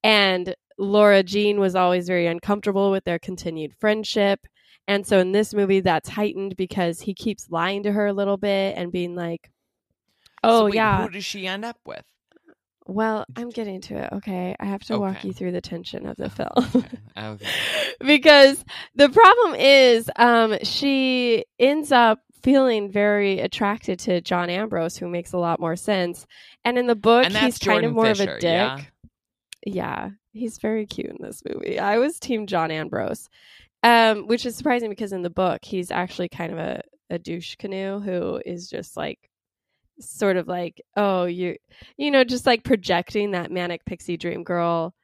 and 0.03 0.55
Lara 0.79 1.23
Jean 1.23 1.59
was 1.59 1.75
always 1.75 2.07
very 2.07 2.27
uncomfortable 2.27 2.91
with 2.91 3.05
their 3.05 3.19
continued 3.19 3.75
friendship. 3.79 4.47
And 4.87 5.07
so 5.07 5.19
in 5.19 5.33
this 5.33 5.53
movie, 5.53 5.81
that's 5.81 6.09
heightened 6.09 6.57
because 6.57 7.01
he 7.01 7.13
keeps 7.15 7.51
lying 7.51 7.83
to 7.83 7.93
her 7.93 8.07
a 8.07 8.13
little 8.13 8.37
bit 8.37 8.75
and 8.77 8.93
being 8.93 9.15
like, 9.15 9.51
So 10.45 10.51
Oh 10.51 10.65
wait, 10.67 10.75
yeah. 10.75 11.03
Who 11.03 11.11
does 11.11 11.25
she 11.25 11.47
end 11.47 11.65
up 11.65 11.79
with? 11.85 12.05
Well, 12.87 13.27
I'm 13.37 13.51
getting 13.51 13.83
to 13.83 13.97
it. 13.99 14.13
Okay, 14.15 14.57
I 14.59 14.65
have 14.65 14.81
to 14.85 14.99
walk 14.99 15.23
you 15.23 15.35
through 15.35 15.53
the 15.53 15.61
tension 15.61 16.07
of 16.07 16.17
the 16.17 16.31
film 16.31 16.49
Okay. 16.75 16.99
okay. 17.19 17.47
because 18.01 18.65
the 18.95 19.11
problem 19.11 19.61
is, 19.61 20.11
um, 20.17 20.57
she 20.63 21.45
ends 21.59 21.93
up 21.93 22.21
feeling 22.49 22.91
very 22.91 23.41
attracted 23.41 23.99
to 23.99 24.23
John 24.23 24.49
Ambrose, 24.49 24.97
who 24.97 25.07
makes 25.07 25.35
a 25.35 25.39
lot 25.39 25.61
more 25.61 25.77
sense. 25.77 26.27
And 26.65 26.79
in 26.79 26.87
the 26.87 26.95
book, 26.95 27.27
he's 27.27 27.35
that's 27.35 27.59
kind 27.59 27.85
of 27.85 27.93
more 27.93 28.07
of 28.07 28.21
a 28.21 28.25
dick. 28.25 28.43
yeah? 28.43 28.81
Yeah, 29.67 30.11
he's 30.33 30.57
very 30.57 30.87
cute 30.87 31.11
in 31.11 31.19
this 31.21 31.43
movie. 31.47 31.79
I 31.79 31.99
was 31.99 32.19
Team 32.19 32.47
John 32.47 32.71
Ambrose, 32.71 33.29
um, 33.83 34.27
which 34.29 34.47
is 34.47 34.57
surprising 34.57 34.89
because 34.89 35.13
in 35.13 35.21
the 35.21 35.29
book 35.29 35.63
he's 35.63 35.91
actually 35.91 36.31
kind 36.31 36.51
of 36.51 36.59
a, 36.59 36.81
a 37.11 37.19
douche 37.19 37.55
canoe 37.57 38.01
who 38.01 38.41
is 38.47 38.67
just 38.67 38.97
like 38.97 39.19
sort 40.01 40.39
of 40.39 40.49
like 40.49 40.81
oh 40.97 41.25
you 41.25 41.57
you 41.97 42.11
know 42.11 42.23
just 42.23 42.47
like 42.47 42.63
projecting 42.63 43.33
that 43.33 43.51
manic 43.51 43.85
pixie 43.85 44.17
dream 44.17 44.45
girl 44.45 44.95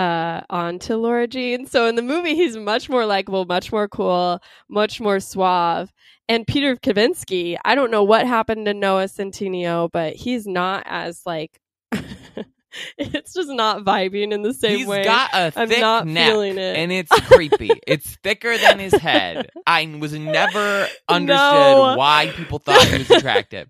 uh 0.00 0.40
onto 0.50 0.94
Lara 0.96 1.26
Jean. 1.26 1.66
So 1.66 1.86
in 1.86 1.94
the 1.96 2.02
movie 2.02 2.34
he's 2.34 2.56
much 2.56 2.88
more 2.88 3.04
likable, 3.06 3.44
much 3.44 3.70
more 3.72 3.88
cool, 3.88 4.40
much 4.68 5.00
more 5.00 5.20
suave. 5.20 5.92
And 6.28 6.46
Peter 6.46 6.76
Kavinsky, 6.76 7.56
I 7.64 7.74
don't 7.74 7.90
know 7.90 8.04
what 8.04 8.26
happened 8.26 8.66
to 8.66 8.74
Noah 8.74 9.04
Centineo, 9.06 9.90
but 9.92 10.14
he's 10.14 10.46
not 10.46 10.84
as 10.86 11.22
like 11.26 11.58
it's 12.98 13.34
just 13.34 13.48
not 13.50 13.84
vibing 13.84 14.32
in 14.32 14.42
the 14.42 14.54
same 14.54 14.78
He's 14.78 14.86
way. 14.86 15.02
got 15.04 15.30
a 15.34 15.52
I'm 15.56 15.68
thick 15.68 15.80
not 15.80 16.06
neck, 16.06 16.30
feeling 16.30 16.56
it. 16.56 16.76
and 16.76 16.92
it's 16.92 17.10
creepy. 17.26 17.70
it's 17.86 18.16
thicker 18.22 18.56
than 18.56 18.78
his 18.78 18.94
head. 18.94 19.50
I 19.66 19.86
was 20.00 20.12
never 20.12 20.86
understood 21.08 21.36
No. 21.76 21.94
why 21.96 22.32
people 22.34 22.60
thought 22.60 22.82
he 22.86 22.98
was 22.98 23.10
attractive. 23.10 23.68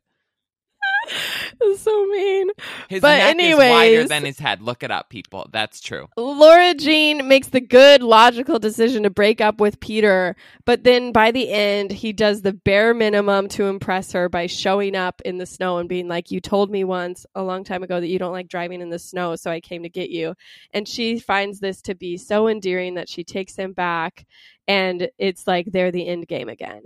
So 1.76 2.06
mean. 2.06 2.48
His 2.88 3.00
But 3.00 3.18
neck 3.18 3.36
is 3.38 3.56
wider 3.56 4.08
than 4.08 4.24
his 4.24 4.38
head. 4.38 4.60
Look 4.60 4.82
it 4.82 4.90
up, 4.90 5.08
people. 5.08 5.48
That's 5.52 5.80
true. 5.80 6.08
Lara 6.16 6.74
Jean 6.74 7.28
makes 7.28 7.48
the 7.48 7.60
good 7.60 8.02
logical 8.02 8.58
decision 8.58 9.02
to 9.04 9.10
break 9.10 9.40
up 9.40 9.60
with 9.60 9.80
Peter, 9.80 10.36
but 10.64 10.84
then 10.84 11.12
by 11.12 11.30
the 11.30 11.50
end, 11.50 11.90
he 11.90 12.12
does 12.12 12.42
the 12.42 12.52
bare 12.52 12.92
minimum 12.94 13.48
to 13.48 13.66
impress 13.66 14.12
her 14.12 14.28
by 14.28 14.46
showing 14.46 14.96
up 14.96 15.20
in 15.24 15.38
the 15.38 15.46
snow 15.46 15.78
and 15.78 15.88
being 15.88 16.08
like, 16.08 16.30
You 16.30 16.40
told 16.40 16.70
me 16.70 16.84
once 16.84 17.24
a 17.34 17.42
long 17.42 17.64
time 17.64 17.82
ago 17.82 18.00
that 18.00 18.08
you 18.08 18.18
don't 18.18 18.32
like 18.32 18.48
driving 18.48 18.80
in 18.80 18.90
the 18.90 18.98
snow, 18.98 19.36
so 19.36 19.50
I 19.50 19.60
came 19.60 19.82
to 19.82 19.88
get 19.88 20.10
you. 20.10 20.34
And 20.72 20.88
she 20.88 21.18
finds 21.18 21.60
this 21.60 21.82
to 21.82 21.94
be 21.94 22.16
so 22.16 22.48
endearing 22.48 22.94
that 22.94 23.08
she 23.08 23.24
takes 23.24 23.54
him 23.56 23.72
back, 23.72 24.26
and 24.66 25.08
it's 25.18 25.46
like 25.46 25.66
they're 25.66 25.92
the 25.92 26.06
end 26.06 26.26
game 26.26 26.48
again. 26.48 26.82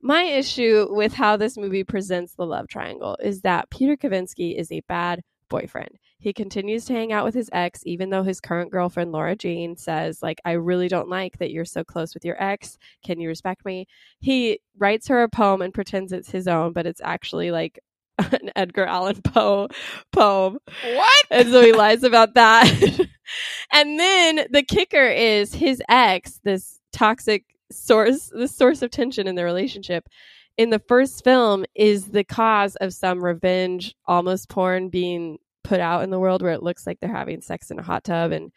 My 0.00 0.22
issue 0.22 0.86
with 0.90 1.12
how 1.12 1.36
this 1.36 1.56
movie 1.56 1.84
presents 1.84 2.34
the 2.34 2.46
love 2.46 2.68
triangle 2.68 3.16
is 3.22 3.42
that 3.42 3.70
Peter 3.70 3.96
Kavinsky 3.96 4.56
is 4.56 4.70
a 4.70 4.82
bad 4.88 5.22
boyfriend. 5.48 5.98
He 6.20 6.32
continues 6.32 6.84
to 6.86 6.92
hang 6.92 7.12
out 7.12 7.24
with 7.24 7.34
his 7.34 7.50
ex, 7.52 7.80
even 7.84 8.10
though 8.10 8.22
his 8.22 8.40
current 8.40 8.72
girlfriend, 8.72 9.12
Lara 9.12 9.36
Jean, 9.36 9.76
says, 9.76 10.22
like, 10.22 10.40
I 10.44 10.52
really 10.52 10.88
don't 10.88 11.08
like 11.08 11.38
that 11.38 11.52
you're 11.52 11.64
so 11.64 11.84
close 11.84 12.12
with 12.14 12.24
your 12.24 12.40
ex. 12.42 12.76
Can 13.04 13.20
you 13.20 13.28
respect 13.28 13.64
me? 13.64 13.86
He 14.20 14.60
writes 14.76 15.08
her 15.08 15.22
a 15.22 15.28
poem 15.28 15.62
and 15.62 15.72
pretends 15.72 16.12
it's 16.12 16.30
his 16.30 16.48
own, 16.48 16.72
but 16.72 16.86
it's 16.86 17.00
actually 17.04 17.50
like 17.50 17.78
an 18.18 18.50
Edgar 18.56 18.84
Allan 18.84 19.22
Poe 19.22 19.68
poem. 20.12 20.58
What? 20.82 21.26
And 21.30 21.50
so 21.50 21.62
he 21.62 21.72
lies 21.72 22.02
about 22.02 22.34
that. 22.34 22.66
and 23.72 23.98
then 23.98 24.46
the 24.50 24.62
kicker 24.62 25.06
is 25.06 25.54
his 25.54 25.80
ex, 25.88 26.40
this 26.42 26.80
toxic 26.92 27.44
source, 27.70 28.30
this 28.34 28.54
source 28.54 28.82
of 28.82 28.90
tension 28.90 29.26
in 29.26 29.34
the 29.34 29.44
relationship, 29.44 30.08
in 30.56 30.70
the 30.70 30.80
first 30.80 31.22
film 31.24 31.64
is 31.74 32.06
the 32.06 32.24
cause 32.24 32.76
of 32.76 32.92
some 32.92 33.24
revenge, 33.24 33.94
almost 34.06 34.48
porn 34.48 34.88
being 34.88 35.38
put 35.64 35.80
out 35.80 36.02
in 36.02 36.10
the 36.10 36.18
world 36.18 36.42
where 36.42 36.52
it 36.52 36.62
looks 36.62 36.86
like 36.86 36.98
they're 37.00 37.14
having 37.14 37.40
sex 37.40 37.70
in 37.70 37.78
a 37.78 37.82
hot 37.82 38.04
tub 38.04 38.32
and 38.32 38.50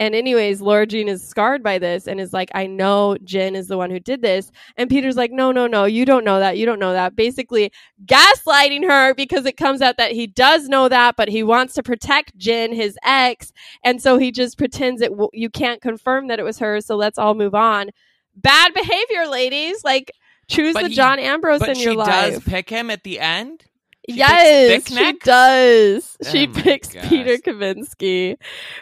and 0.00 0.14
anyways, 0.14 0.62
Lara 0.62 0.86
Jean 0.86 1.08
is 1.08 1.22
scarred 1.22 1.62
by 1.62 1.78
this 1.78 2.08
and 2.08 2.18
is 2.18 2.32
like, 2.32 2.50
I 2.54 2.66
know 2.66 3.18
Jen 3.22 3.54
is 3.54 3.68
the 3.68 3.76
one 3.76 3.90
who 3.90 4.00
did 4.00 4.22
this. 4.22 4.50
And 4.78 4.88
Peter's 4.88 5.16
like, 5.16 5.30
no, 5.30 5.52
no, 5.52 5.66
no, 5.66 5.84
you 5.84 6.06
don't 6.06 6.24
know 6.24 6.40
that. 6.40 6.56
You 6.56 6.64
don't 6.64 6.78
know 6.78 6.94
that. 6.94 7.14
Basically 7.14 7.70
gaslighting 8.06 8.88
her 8.88 9.12
because 9.12 9.44
it 9.44 9.58
comes 9.58 9.82
out 9.82 9.98
that 9.98 10.12
he 10.12 10.26
does 10.26 10.70
know 10.70 10.88
that, 10.88 11.16
but 11.16 11.28
he 11.28 11.42
wants 11.42 11.74
to 11.74 11.82
protect 11.82 12.34
Jen, 12.38 12.72
his 12.72 12.96
ex. 13.04 13.52
And 13.84 14.00
so 14.00 14.16
he 14.16 14.32
just 14.32 14.56
pretends 14.56 15.02
it, 15.02 15.10
w- 15.10 15.28
you 15.34 15.50
can't 15.50 15.82
confirm 15.82 16.28
that 16.28 16.38
it 16.38 16.44
was 16.44 16.60
her. 16.60 16.80
So 16.80 16.96
let's 16.96 17.18
all 17.18 17.34
move 17.34 17.54
on. 17.54 17.90
Bad 18.36 18.74
behavior, 18.74 19.26
ladies. 19.28 19.82
Like, 19.84 20.12
choose 20.48 20.74
But 20.74 20.82
the 20.84 20.88
he- 20.88 20.94
John 20.94 21.18
Ambrose 21.18 21.62
in 21.62 21.76
your 21.78 21.94
life. 21.94 22.34
does 22.34 22.44
pick 22.44 22.70
him 22.70 22.90
at 22.90 23.04
the 23.04 23.18
end. 23.20 23.64
She 24.08 24.16
yes, 24.16 24.88
she 24.88 25.12
does. 25.22 26.16
Oh 26.24 26.28
she 26.30 26.46
picks 26.48 26.88
gosh. 26.88 27.08
Peter 27.08 27.36
Kavinsky, 27.36 28.36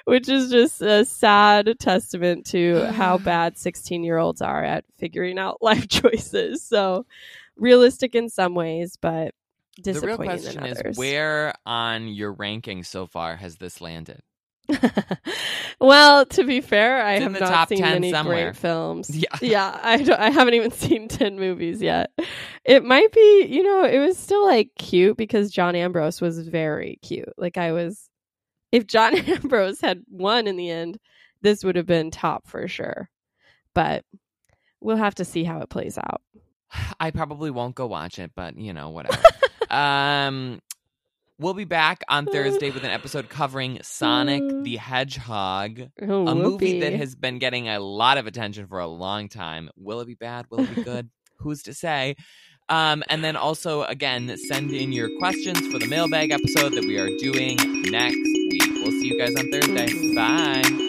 which 0.04 0.28
is 0.28 0.48
just 0.50 0.80
a 0.80 1.04
sad 1.04 1.68
testament 1.80 2.46
to 2.46 2.84
how 2.92 3.18
bad 3.24 3.58
16 3.58 4.04
year 4.04 4.16
olds 4.16 4.40
are 4.40 4.64
at 4.64 4.84
figuring 4.96 5.38
out 5.38 5.58
life 5.60 5.88
choices. 5.88 6.64
So 6.64 7.04
realistic 7.56 8.14
in 8.14 8.30
some 8.30 8.54
ways, 8.54 8.96
but 9.00 9.34
The 9.82 10.00
real 10.00 10.16
question 10.16 10.64
in 10.64 10.76
is 10.86 10.96
where 10.96 11.52
on 11.66 12.08
your 12.08 12.32
ranking 12.32 12.84
so 12.84 13.06
far 13.06 13.36
has 13.36 13.56
this 13.56 13.80
landed? 13.80 14.22
well, 15.80 16.26
to 16.26 16.44
be 16.44 16.60
fair, 16.60 17.02
I 17.02 17.14
It's 17.14 17.22
have 17.22 17.40
not 17.40 17.68
seen 17.68 17.78
10 17.78 17.92
many 17.94 18.10
somewhere. 18.10 18.46
great 18.46 18.56
films. 18.56 19.10
Yeah. 19.10 19.28
yeah, 19.42 19.80
I 19.82 19.96
don't, 20.02 20.18
I 20.20 20.30
haven't 20.30 20.54
even 20.54 20.70
seen 20.72 21.08
10 21.08 21.38
movies 21.38 21.80
yet. 21.80 22.10
It 22.64 22.84
might 22.84 23.12
be, 23.12 23.46
you 23.48 23.62
know, 23.62 23.84
it 23.84 23.98
was 23.98 24.18
still 24.18 24.44
like 24.44 24.70
cute 24.78 25.16
because 25.16 25.50
John 25.50 25.74
Ambrose 25.74 26.20
was 26.20 26.46
very 26.46 26.98
cute. 27.02 27.32
Like 27.36 27.56
I 27.56 27.72
was 27.72 28.08
if 28.72 28.86
John 28.86 29.14
Ambrose 29.16 29.80
had 29.80 30.02
won 30.10 30.46
in 30.46 30.56
the 30.56 30.70
end, 30.70 30.98
this 31.42 31.64
would 31.64 31.76
have 31.76 31.86
been 31.86 32.10
top 32.10 32.46
for 32.46 32.68
sure. 32.68 33.08
But 33.74 34.04
we'll 34.80 34.96
have 34.96 35.14
to 35.16 35.24
see 35.24 35.44
how 35.44 35.60
it 35.60 35.70
plays 35.70 35.98
out. 35.98 36.20
I 37.00 37.10
probably 37.10 37.50
won't 37.50 37.74
go 37.74 37.86
watch 37.86 38.18
it, 38.18 38.32
but 38.34 38.56
you 38.58 38.72
know, 38.72 38.90
whatever. 38.90 39.22
um, 39.70 40.60
we'll 41.38 41.54
be 41.54 41.64
back 41.64 42.02
on 42.08 42.26
Thursday 42.32 42.70
with 42.70 42.84
an 42.84 42.90
episode 42.90 43.28
covering 43.28 43.78
Sonic 43.82 44.42
the 44.64 44.76
Hedgehog, 44.76 45.80
Oh, 46.02 46.26
a 46.28 46.34
movie 46.34 46.80
that 46.80 46.92
has 46.92 47.14
been 47.14 47.38
getting 47.38 47.68
a 47.68 47.80
lot 47.80 48.18
of 48.18 48.26
attention 48.26 48.66
for 48.66 48.78
a 48.78 48.86
long 48.86 49.28
time. 49.28 49.70
Will 49.76 50.00
it 50.00 50.06
be 50.06 50.14
bad? 50.14 50.46
Will 50.50 50.60
it 50.60 50.74
be 50.74 50.82
good? 50.82 51.10
Who's 51.38 51.62
to 51.64 51.74
say? 51.74 52.16
Um, 52.68 53.02
and 53.08 53.24
then 53.24 53.34
also, 53.36 53.82
again, 53.84 54.36
send 54.48 54.70
in 54.72 54.92
your 54.92 55.08
questions 55.18 55.58
for 55.68 55.78
the 55.78 55.86
mailbag 55.86 56.32
episode 56.32 56.74
that 56.74 56.84
we 56.84 56.98
are 56.98 57.08
doing 57.18 57.56
next 57.90 58.16
week. 58.16 58.62
We'll 58.82 58.90
see 58.90 59.08
you 59.08 59.18
guys 59.18 59.34
on 59.36 59.50
Thursday. 59.50 59.86
Mhm. 59.86 60.14
Bye. 60.14 60.84